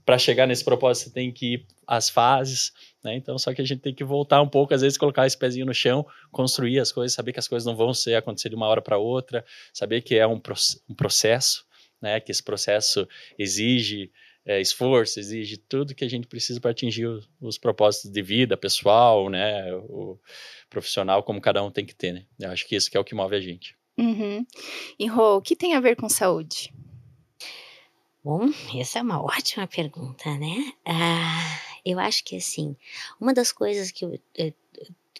[0.06, 3.16] para chegar nesse propósito você tem que ir às fases, né?
[3.16, 5.66] Então, só que a gente tem que voltar um pouco, às vezes colocar esse pezinho
[5.66, 8.68] no chão, construir as coisas, saber que as coisas não vão ser acontecer de uma
[8.68, 10.40] hora para outra, saber que é um,
[10.88, 11.66] um processo,
[12.00, 12.20] né?
[12.20, 14.12] Que esse processo exige
[14.46, 18.56] é, esforço, exige tudo que a gente precisa para atingir os, os, propósitos de vida,
[18.56, 19.74] pessoal, né?
[19.74, 20.16] O
[20.70, 22.24] profissional, como cada um tem que ter, né?
[22.38, 23.76] Eu acho que isso que é o que move a gente.
[23.98, 24.46] Uhum.
[24.98, 26.72] E Rô, o que tem a ver com saúde?
[28.26, 30.72] Bom, essa é uma ótima pergunta, né?
[30.84, 32.74] Ah, eu acho que assim,
[33.20, 34.18] uma das coisas que, eu,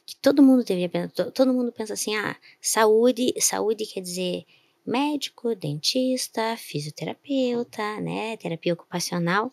[0.05, 4.45] que todo mundo deveria pensar, todo mundo pensa assim, ah, saúde, saúde quer dizer
[4.85, 9.53] médico, dentista, fisioterapeuta, né, terapia ocupacional.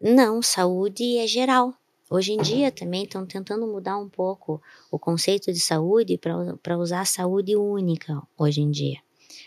[0.00, 1.74] Não, saúde é geral.
[2.08, 4.58] Hoje em dia também estão tentando mudar um pouco
[4.90, 6.18] o conceito de saúde
[6.62, 9.04] para usar saúde única hoje em dia.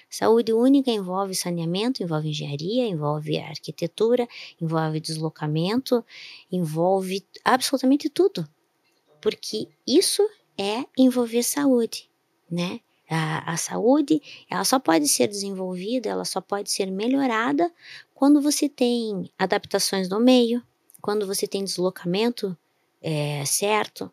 [0.10, 4.28] Saúde única envolve saneamento, envolve engenharia, envolve arquitetura,
[4.62, 6.04] envolve deslocamento,
[6.52, 8.48] envolve absolutamente tudo.
[9.22, 10.28] Porque isso
[10.58, 12.10] é envolver saúde,
[12.50, 12.80] né?
[13.10, 17.72] A, a, saúde, ela só pode ser desenvolvida, ela só pode ser melhorada
[18.14, 20.62] quando você tem adaptações no meio,
[21.02, 22.58] quando você tem deslocamento
[23.02, 24.12] é, certo,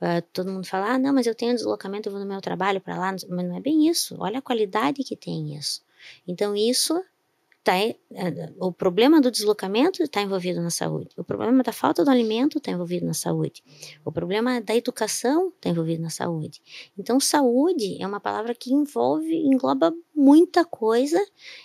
[0.00, 2.80] Uh, todo mundo fala, ah, não, mas eu tenho deslocamento, eu vou no meu trabalho
[2.80, 4.16] para lá, mas não é bem isso.
[4.18, 5.82] Olha a qualidade que tem isso.
[6.26, 7.02] Então, isso
[7.62, 7.96] tá, é,
[8.58, 11.10] o problema do deslocamento está envolvido na saúde.
[11.16, 13.62] O problema da falta do alimento está envolvido na saúde.
[14.04, 16.62] O problema da educação está envolvido na saúde.
[16.98, 21.18] Então, saúde é uma palavra que envolve, engloba muita coisa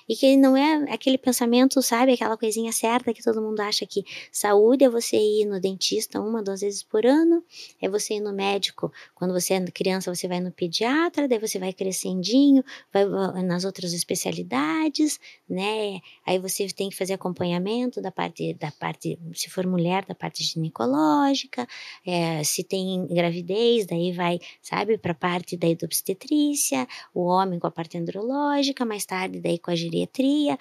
[0.07, 4.03] e que não é aquele pensamento, sabe, aquela coisinha certa que todo mundo acha que
[4.31, 7.43] saúde é você ir no dentista uma, duas vezes por ano,
[7.81, 11.59] é você ir no médico, quando você é criança você vai no pediatra, daí você
[11.59, 13.05] vai crescendinho, vai
[13.43, 15.19] nas outras especialidades,
[15.49, 15.84] né?
[16.25, 20.43] Aí você tem que fazer acompanhamento da parte da parte, se for mulher, da parte
[20.43, 21.67] ginecológica,
[22.05, 27.67] é, se tem gravidez, daí vai, sabe, para a parte da obstetrícia, o homem com
[27.67, 30.57] a parte andrológica mais tarde daí com a geriatria.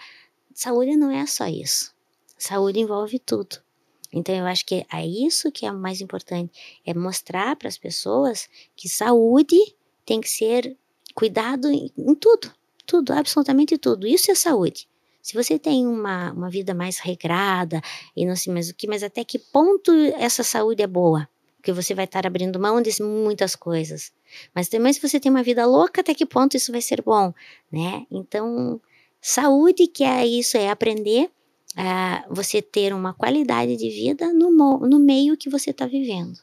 [0.55, 1.95] Saúde não é só isso.
[2.39, 3.64] Saúde envolve tudo.
[4.12, 6.53] Então eu acho que é isso que é o mais importante,
[6.87, 9.59] é mostrar para as pessoas que saúde
[10.07, 10.77] tem que ser
[11.14, 12.53] cuidado em, em, tudo,
[12.87, 14.07] tudo, absolutamente tudo.
[14.07, 14.89] Isso é saúde.
[15.25, 17.81] Se você tem uma, uma vida mais regrada
[18.14, 21.27] e não sei mais o que, mas até que ponto essa saúde é boa?
[21.57, 24.12] Porque você vai estar abrindo mão de muitas coisas.
[24.55, 27.33] Mas também se você tem uma vida louca, até que ponto isso vai ser bom,
[27.72, 28.05] né?
[28.11, 28.79] Então,
[29.18, 31.31] saúde que é isso, é aprender
[31.75, 36.39] a você ter uma qualidade de vida no, no meio que você está vivendo.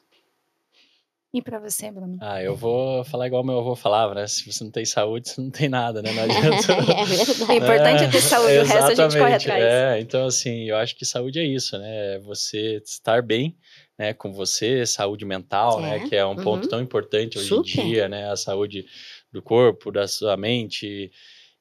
[1.34, 2.18] E para você, Bruno?
[2.20, 4.28] Ah, eu vou falar igual meu avô falava, né?
[4.28, 6.12] Se você não tem saúde, você não tem nada, né?
[6.12, 6.74] Não adianta.
[6.74, 7.52] é verdade.
[7.52, 9.64] O importante é, é ter saúde, o resto a gente corre atrás.
[9.64, 12.16] É, então assim, eu acho que saúde é isso, né?
[12.16, 13.56] É você estar bem,
[13.98, 16.00] né, com você, saúde mental, né, é.
[16.00, 16.44] né, que é um uhum.
[16.44, 17.80] ponto tão importante hoje Super.
[17.80, 18.86] em dia, né, a saúde
[19.32, 21.12] do corpo, da sua mente,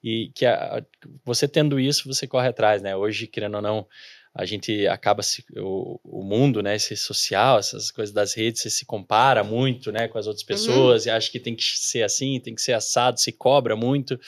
[0.03, 0.83] e que a,
[1.23, 3.87] você tendo isso, você corre atrás, né, hoje, querendo ou não,
[4.35, 8.71] a gente acaba se, o, o mundo, né, esse social, essas coisas das redes, você
[8.71, 10.49] se compara muito, né, com as outras uhum.
[10.49, 11.09] pessoas uhum.
[11.09, 14.19] e acha que tem que ser assim, tem que ser assado, se cobra muito.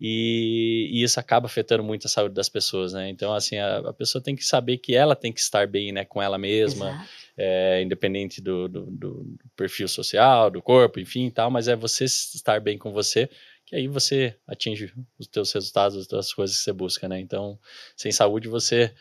[0.00, 3.08] E, e, isso acaba afetando muito a saúde das pessoas, né?
[3.08, 6.04] Então, assim, a, a pessoa tem que saber que ela tem que estar bem, né,
[6.04, 7.04] com ela mesma,
[7.36, 11.50] é, independente do, do, do, perfil social, do corpo, enfim, tal.
[11.50, 13.28] Mas é você estar bem com você,
[13.68, 17.20] que aí você atinge os teus resultados, as coisas que você busca, né?
[17.20, 17.58] Então,
[17.94, 18.94] sem saúde você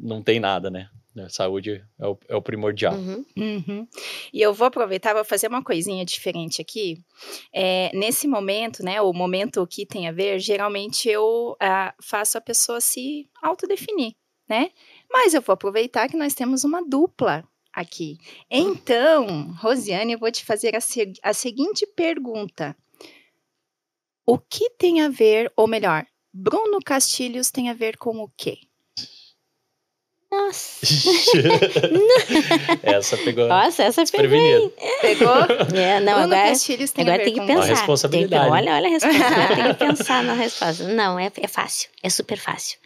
[0.00, 0.88] não tem nada, né?
[1.16, 2.94] A saúde é o, é o primordial.
[2.94, 3.24] Uhum.
[3.36, 3.88] Uhum.
[4.32, 7.02] E eu vou aproveitar para fazer uma coisinha diferente aqui.
[7.52, 12.40] É, nesse momento, né, o momento que tem a ver, geralmente eu uh, faço a
[12.40, 14.14] pessoa se autodefinir,
[14.48, 14.70] né?
[15.10, 17.42] Mas eu vou aproveitar que nós temos uma dupla
[17.72, 18.18] aqui.
[18.48, 22.76] Então, Rosiane, eu vou te fazer a, se a seguinte pergunta.
[24.30, 26.04] O que tem a ver, ou melhor,
[26.34, 28.58] Bruno Castilhos tem a ver com o quê?
[30.30, 30.84] Nossa.
[32.82, 33.48] essa pegou.
[33.48, 34.70] Nossa, essa pegou.
[35.00, 35.34] Pegou?
[35.74, 37.62] É, não, Bruno agora, Castilhos tem agora tem que pensar.
[37.62, 38.42] A responsabilidade.
[38.42, 39.56] Tem que, olha, olha a resposta.
[39.56, 40.84] tem que pensar na resposta.
[40.88, 41.88] Não, é, é fácil.
[42.02, 42.78] É super fácil.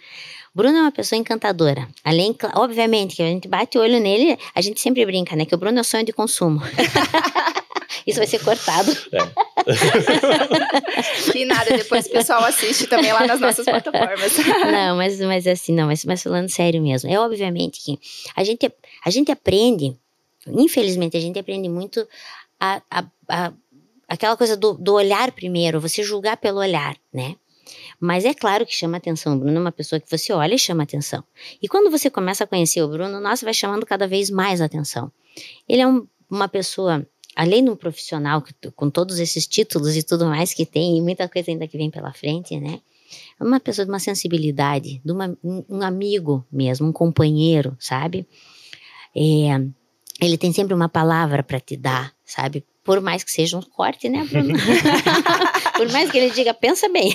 [0.55, 1.89] Bruno é uma pessoa encantadora.
[2.05, 5.45] Além, obviamente, que a gente bate o olho nele, a gente sempre brinca, né?
[5.45, 6.63] Que o Bruno é o sonho de consumo.
[8.07, 8.91] Isso vai ser cortado.
[9.13, 9.19] É.
[11.33, 14.37] que nada, depois o pessoal assiste também lá nas nossas plataformas.
[14.71, 17.11] Não, mas, mas assim, não, mas, mas falando sério mesmo.
[17.11, 17.99] É obviamente que
[18.35, 18.73] a gente,
[19.05, 19.97] a gente aprende,
[20.47, 22.07] infelizmente, a gente aprende muito
[22.59, 23.53] a, a, a
[24.09, 27.37] aquela coisa do, do olhar primeiro, você julgar pelo olhar, né?
[27.99, 29.35] Mas é claro que chama atenção.
[29.35, 31.25] O Bruno é uma pessoa que você olha e chama atenção.
[31.63, 35.11] E quando você começa a conhecer o Bruno, nossa, vai chamando cada vez mais atenção.
[35.69, 38.43] Ele é um, uma pessoa além de um profissional
[38.75, 41.91] com todos esses títulos e tudo mais que tem, e muita coisa ainda que vem
[41.91, 42.81] pela frente, né?
[43.39, 48.27] É uma pessoa de uma sensibilidade, de uma, um amigo mesmo, um companheiro, sabe?
[49.15, 49.61] É,
[50.21, 52.65] ele tem sempre uma palavra para te dar, sabe?
[52.85, 54.55] Por mais que seja um corte, né, Bruno?
[55.77, 57.15] Por mais que ele diga, pensa bem.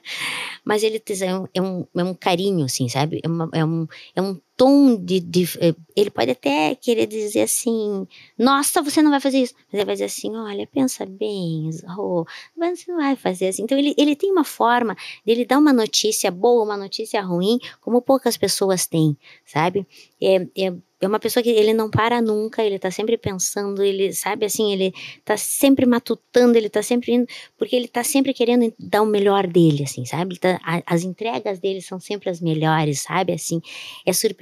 [0.64, 3.20] Mas ele é um, é um, é um carinho, assim, sabe?
[3.22, 3.86] É, uma, é, um,
[4.16, 8.06] é um tom de, de, é, Ele pode até querer dizer assim:
[8.38, 9.54] Nossa, você não vai fazer isso.
[9.66, 12.24] Mas ele vai dizer assim: Olha, pensa bem, oh,
[12.56, 13.62] você não vai fazer assim.
[13.62, 18.02] Então, ele, ele tem uma forma dele dar uma notícia boa, uma notícia ruim, como
[18.02, 19.86] poucas pessoas têm, sabe?
[20.20, 20.72] É, é
[21.02, 24.72] é uma pessoa que ele não para nunca, ele tá sempre pensando, ele sabe assim,
[24.72, 24.94] ele
[25.24, 27.26] tá sempre matutando, ele tá sempre indo,
[27.58, 30.38] porque ele tá sempre querendo dar o melhor dele, assim, sabe?
[30.38, 33.32] Tá, a, as entregas dele são sempre as melhores, sabe?
[33.32, 33.60] Assim,
[34.06, 34.41] é surpreendente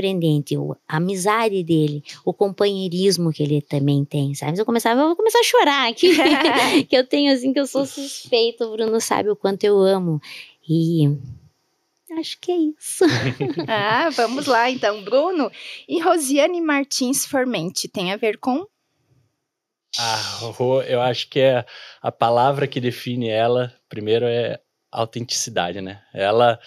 [0.57, 4.59] o, a amizade dele, o companheirismo que ele também tem, sabe?
[4.59, 6.11] Eu começava, eu vou começar a chorar aqui,
[6.89, 10.21] que eu tenho assim, que eu sou suspeito, o Bruno sabe o quanto eu amo.
[10.69, 11.09] E
[12.19, 13.05] Acho que é isso.
[13.69, 15.03] ah, vamos lá então.
[15.05, 15.51] Bruno,
[15.89, 18.67] e Rosiane Martins Formente tem a ver com?
[19.99, 20.41] Ah,
[20.89, 21.65] eu acho que é
[22.03, 26.03] a palavra que define ela, primeiro é autenticidade, né?
[26.13, 26.61] Ela,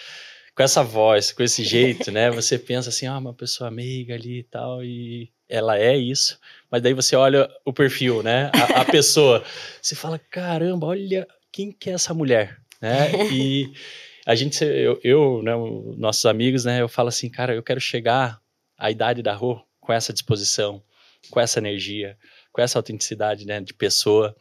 [0.56, 2.30] com essa voz, com esse jeito, né?
[2.32, 6.40] Você pensa assim, ah, uma pessoa amiga ali e tal, e ela é isso,
[6.72, 8.50] mas daí você olha o perfil, né?
[8.54, 9.44] A, a pessoa,
[9.82, 13.12] você fala, caramba, olha quem que é essa mulher, né?
[13.32, 13.72] E
[14.26, 15.54] a gente, eu, eu né,
[15.98, 18.40] nossos amigos, né, eu falo assim, cara, eu quero chegar
[18.78, 20.82] à idade da rua com essa disposição,
[21.30, 22.18] com essa energia,
[22.52, 24.36] com essa autenticidade, né, de pessoa,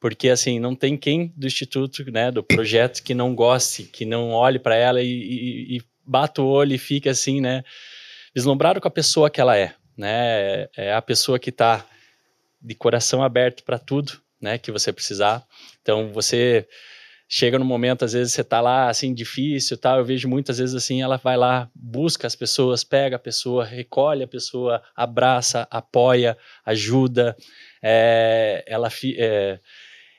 [0.00, 4.30] porque assim não tem quem do instituto, né, do projeto que não goste, que não
[4.30, 7.62] olhe para ela e, e, e bata o olho e fica assim, né,
[8.34, 11.84] deslumbrado com a pessoa que ela é, né, é a pessoa que está
[12.60, 15.44] de coração aberto para tudo, né, que você precisar.
[15.82, 16.66] Então você
[17.28, 20.74] chega no momento, às vezes você tá lá, assim, difícil tal, eu vejo muitas vezes
[20.74, 26.38] assim, ela vai lá, busca as pessoas, pega a pessoa, recolhe a pessoa, abraça, apoia,
[26.64, 27.36] ajuda,
[27.82, 29.60] é, ela, é,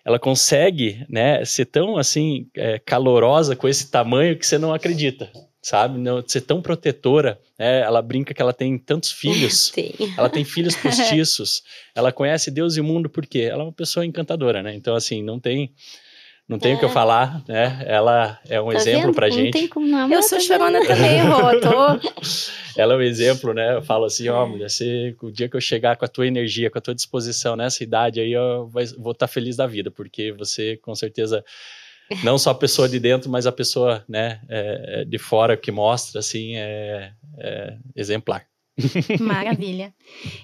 [0.09, 5.31] ela consegue, né, ser tão, assim, é, calorosa com esse tamanho que você não acredita,
[5.61, 5.99] sabe?
[5.99, 7.81] Não, ser tão protetora, né?
[7.81, 9.69] Ela brinca que ela tem tantos filhos.
[9.75, 9.93] Tem.
[10.17, 11.61] Ela tem filhos postiços.
[11.93, 14.73] ela conhece Deus e o mundo porque ela é uma pessoa encantadora, né?
[14.73, 15.71] Então assim, não tem
[16.49, 16.79] não tenho o é.
[16.79, 17.83] que eu falar, né?
[17.85, 19.13] Ela é um tá exemplo vendo?
[19.13, 19.45] pra gente.
[19.45, 22.09] Não tem como não, eu sou chorona também, Rô, tô...
[22.75, 23.75] Ela é um exemplo, né?
[23.75, 26.25] Eu falo assim, ó, oh, mulher, você, o dia que eu chegar com a tua
[26.25, 29.91] energia, com a tua disposição nessa idade aí, eu vou estar tá feliz da vida,
[29.91, 31.45] porque você, com certeza,
[32.23, 35.71] não só a pessoa de dentro, mas a pessoa, né, é, é de fora que
[35.71, 38.43] mostra, assim, é, é exemplar.
[39.19, 39.93] Maravilha.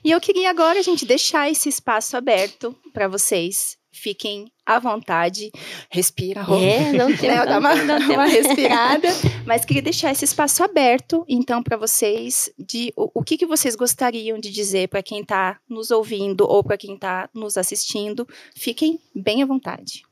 [0.03, 3.77] E eu queria agora, gente, deixar esse espaço aberto para vocês.
[3.95, 5.51] Fiquem à vontade.
[5.89, 6.57] Respira, Rô.
[6.57, 7.45] É, não tem, né?
[7.45, 8.15] Dá uma, não tem.
[8.15, 9.07] uma respirada.
[9.45, 13.75] Mas queria deixar esse espaço aberto, então, para vocês, de o, o que, que vocês
[13.75, 18.27] gostariam de dizer para quem está nos ouvindo ou para quem está nos assistindo.
[18.53, 20.03] Fiquem bem à vontade.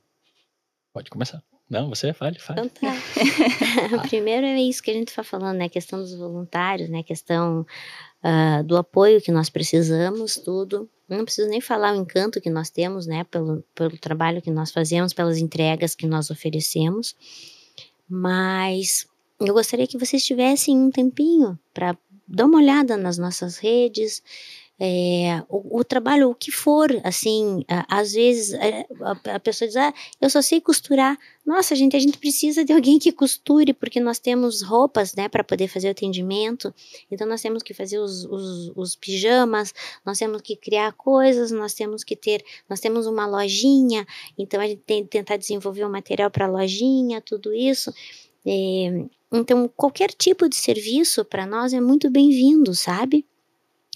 [0.94, 1.44] Pode começar.
[1.70, 2.62] Não, você fale, fale.
[2.62, 2.96] Então tá.
[4.08, 5.66] Primeiro é isso que a gente está falando, né?
[5.66, 7.00] A questão dos voluntários, né?
[7.00, 7.66] A questão
[8.24, 10.90] uh, do apoio que nós precisamos, tudo.
[11.08, 13.24] Não preciso nem falar o encanto que nós temos, né?
[13.26, 17.16] Pelo, pelo trabalho que nós fazemos, pelas entregas que nós oferecemos.
[18.10, 19.08] Mas
[19.40, 21.98] eu gostaria que vocês tivessem um tempinho para
[22.28, 24.24] dar uma olhada nas nossas redes,
[24.80, 28.54] é, o, o, trabalho, o que for, assim, às vezes
[29.02, 31.18] a, a, pessoa diz, ah, eu só sei costurar.
[31.46, 35.44] Nossa, gente, a gente precisa de alguém que costure, porque nós temos roupas, né, para
[35.44, 36.74] poder fazer o atendimento.
[37.12, 39.74] Então, nós temos que fazer os, os, os, pijamas,
[40.06, 44.06] nós temos que criar coisas, nós temos que ter, nós temos uma lojinha,
[44.38, 47.94] então a gente tem que tentar desenvolver o um material para lojinha, tudo isso.
[48.46, 53.26] É, então, qualquer tipo de serviço para nós é muito bem-vindo, sabe?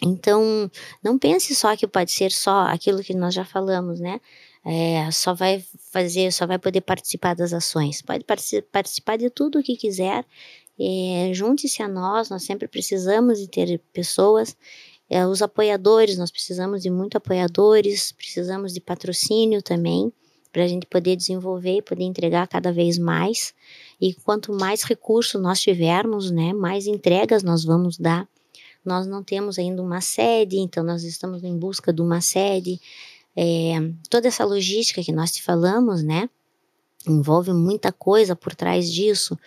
[0.01, 0.69] Então,
[1.03, 4.21] não pense só que pode ser só aquilo que nós já falamos, né?
[4.63, 8.01] É, só vai fazer, só vai poder participar das ações.
[8.01, 8.25] Pode
[8.71, 10.25] participar de tudo o que quiser.
[10.79, 14.55] É, Junte-se a nós, nós sempre precisamos de ter pessoas.
[15.09, 20.11] É, os apoiadores, nós precisamos de muito apoiadores, precisamos de patrocínio também,
[20.51, 23.53] para a gente poder desenvolver e poder entregar cada vez mais.
[24.01, 28.27] E quanto mais recurso nós tivermos, né, mais entregas nós vamos dar
[28.87, 32.79] nós não temos ainda uma sede, então nós estamos em busca de uma sede.
[33.35, 33.73] É,
[34.09, 36.29] toda essa logística que nós te falamos, né?
[37.05, 39.37] Envolve muita coisa por trás disso.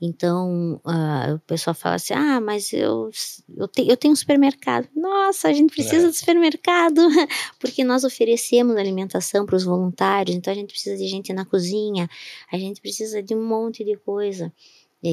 [0.00, 3.10] Então, uh, o pessoal fala assim: ah, mas eu,
[3.56, 4.88] eu, te, eu tenho um supermercado.
[4.94, 6.08] Nossa, a gente precisa é.
[6.08, 7.00] do supermercado,
[7.60, 12.08] porque nós oferecemos alimentação para os voluntários, então a gente precisa de gente na cozinha,
[12.52, 14.52] a gente precisa de um monte de coisa.
[15.04, 15.08] É,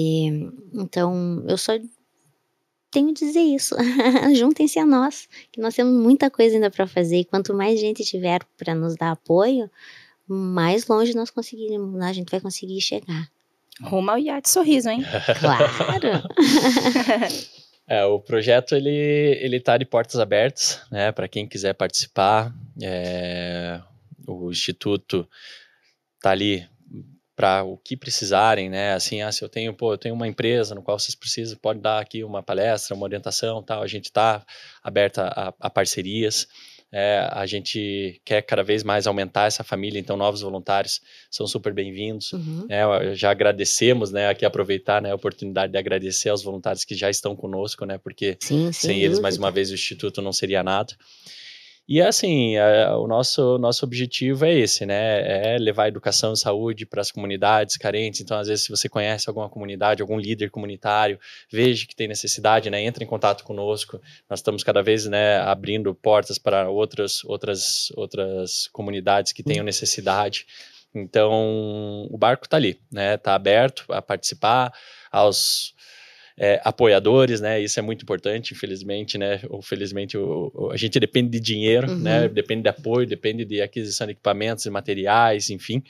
[0.74, 1.74] então, eu só
[2.94, 3.76] tenho a dizer isso.
[4.36, 7.18] Juntem-se a nós, que nós temos muita coisa ainda para fazer.
[7.18, 9.70] E quanto mais gente tiver para nos dar apoio,
[10.28, 13.28] mais longe nós conseguiremos, a gente vai conseguir chegar.
[13.82, 15.04] Rumo ao iate sorriso, hein?
[15.40, 16.24] Claro!
[17.88, 21.12] é, o projeto ele ele está de portas abertas, né?
[21.12, 23.82] Para quem quiser participar, é,
[24.28, 25.28] o instituto
[26.18, 26.68] está ali
[27.36, 28.94] para o que precisarem, né?
[28.94, 31.80] Assim, ah, se eu tenho, pô, eu tenho uma empresa no qual vocês precisam, pode
[31.80, 33.82] dar aqui uma palestra, uma orientação, tal.
[33.82, 34.46] A gente está
[34.84, 36.48] aberta a, a parcerias.
[36.96, 41.74] É, a gente quer cada vez mais aumentar essa família, então novos voluntários são super
[41.74, 42.32] bem-vindos.
[42.34, 42.68] Uhum.
[42.70, 47.10] É, já agradecemos, né, aqui aproveitar né, a oportunidade de agradecer aos voluntários que já
[47.10, 50.94] estão conosco, né, porque sim, sem eles, mais uma vez, o Instituto não seria nada.
[51.88, 55.54] E assim, a, o nosso, nosso objetivo é esse, né?
[55.56, 58.22] É levar educação e saúde para as comunidades carentes.
[58.22, 61.20] Então, às vezes, se você conhece alguma comunidade, algum líder comunitário,
[61.52, 62.82] veja que tem necessidade, né?
[62.82, 64.00] Entre em contato conosco.
[64.30, 70.46] Nós estamos cada vez, né, abrindo portas para outras, outras, outras comunidades que tenham necessidade.
[70.96, 73.16] Então, o barco está ali, né?
[73.16, 74.72] Está aberto a participar
[75.12, 75.74] aos
[76.38, 77.62] é, apoiadores, né?
[77.62, 79.40] Isso é muito importante, infelizmente, né?
[79.50, 82.00] Ou felizmente o, o, a gente depende de dinheiro, uhum.
[82.00, 82.28] né?
[82.28, 85.84] Depende de apoio, depende de aquisição de equipamentos e materiais, enfim.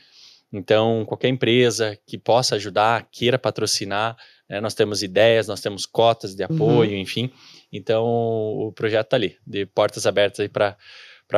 [0.51, 4.15] Então, qualquer empresa que possa ajudar, queira patrocinar,
[4.47, 4.61] né?
[4.61, 6.97] nós temos ideias, nós temos cotas de apoio, uhum.
[6.97, 7.31] enfim.
[7.71, 10.77] Então, o projeto está ali, de portas abertas aí para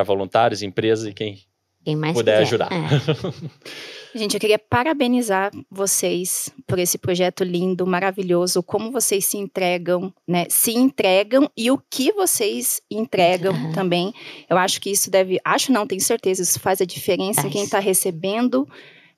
[0.04, 1.40] voluntários, empresas e quem,
[1.82, 2.42] quem puder quiser.
[2.42, 2.70] ajudar.
[2.70, 3.56] É.
[4.16, 10.46] Gente, eu queria parabenizar vocês por esse projeto lindo, maravilhoso, como vocês se entregam, né?
[10.48, 13.72] Se entregam e o que vocês entregam uhum.
[13.72, 14.14] também.
[14.48, 17.64] Eu acho que isso deve, acho não, tenho certeza, isso faz a diferença em quem
[17.64, 18.66] está recebendo,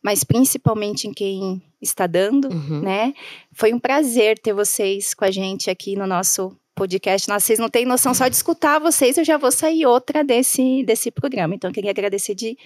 [0.03, 2.81] mas principalmente em quem está dando, uhum.
[2.81, 3.15] né?
[3.53, 7.29] Foi um prazer ter vocês com a gente aqui no nosso podcast.
[7.29, 10.85] Nossa, vocês não têm noção, só de escutar vocês eu já vou sair outra desse,
[10.85, 11.55] desse programa.
[11.55, 12.57] Então, eu queria agradecer de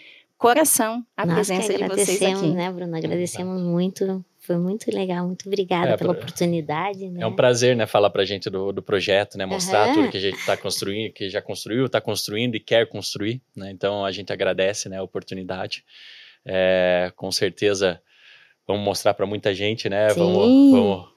[0.43, 2.49] coração a Nós presença de vocês aqui.
[2.49, 2.97] né, Bruno?
[2.97, 4.24] Agradecemos muito.
[4.40, 7.09] Foi muito legal, muito obrigada é, pela oportunidade.
[7.09, 7.22] Né?
[7.22, 9.95] É um prazer, né, falar pra gente do, do projeto, né, mostrar uhum.
[9.95, 13.70] tudo que a gente está construindo, que já construiu, está construindo e quer construir, né,
[13.70, 15.84] então a gente agradece, né, a oportunidade.
[16.45, 18.03] É, com certeza
[18.66, 21.09] vamos mostrar para muita gente, né, vamos, vamos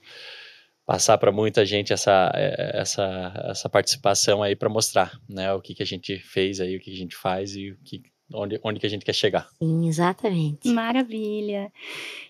[0.86, 5.82] passar para muita gente essa, essa, essa participação aí para mostrar, né, o que, que
[5.82, 8.04] a gente fez aí, o que a gente faz e o que
[8.34, 9.48] onde, onde que a gente quer chegar.
[9.60, 10.68] Sim, exatamente.
[10.70, 11.72] Maravilha.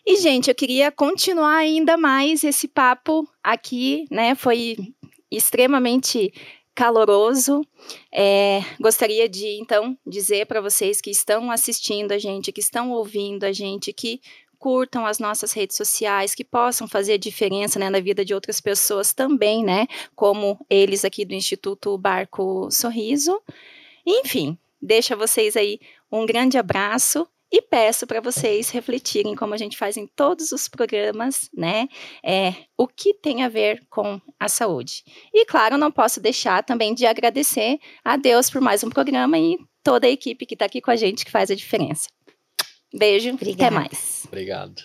[0.06, 4.36] E, gente, eu queria continuar ainda mais esse papo aqui, né?
[4.36, 4.76] Foi
[5.32, 6.34] extremamente
[6.76, 7.62] caloroso.
[8.12, 13.46] É, gostaria de, então, dizer para vocês que estão assistindo a gente, que estão ouvindo
[13.46, 14.20] a gente, que
[14.58, 19.14] curtam as nossas redes sociais, que possam fazer diferença né, na vida de outras pessoas
[19.14, 19.88] também, né?
[20.16, 23.40] Como eles aqui do Instituto Barco Sorriso.
[24.06, 25.80] Enfim, deixa vocês aí
[26.12, 30.68] um grande abraço e peço para vocês refletirem, como a gente faz em todos os
[30.68, 31.88] programas, né?
[32.24, 35.04] É, o que tem a ver com a saúde.
[35.34, 39.58] E, claro, não posso deixar também de agradecer a Deus por mais um programa e
[39.84, 42.10] toda a equipe que está aqui com a gente, que faz a diferença.
[42.94, 43.66] Beijo, Obrigada.
[43.68, 44.24] até mais.
[44.28, 44.82] Obrigado.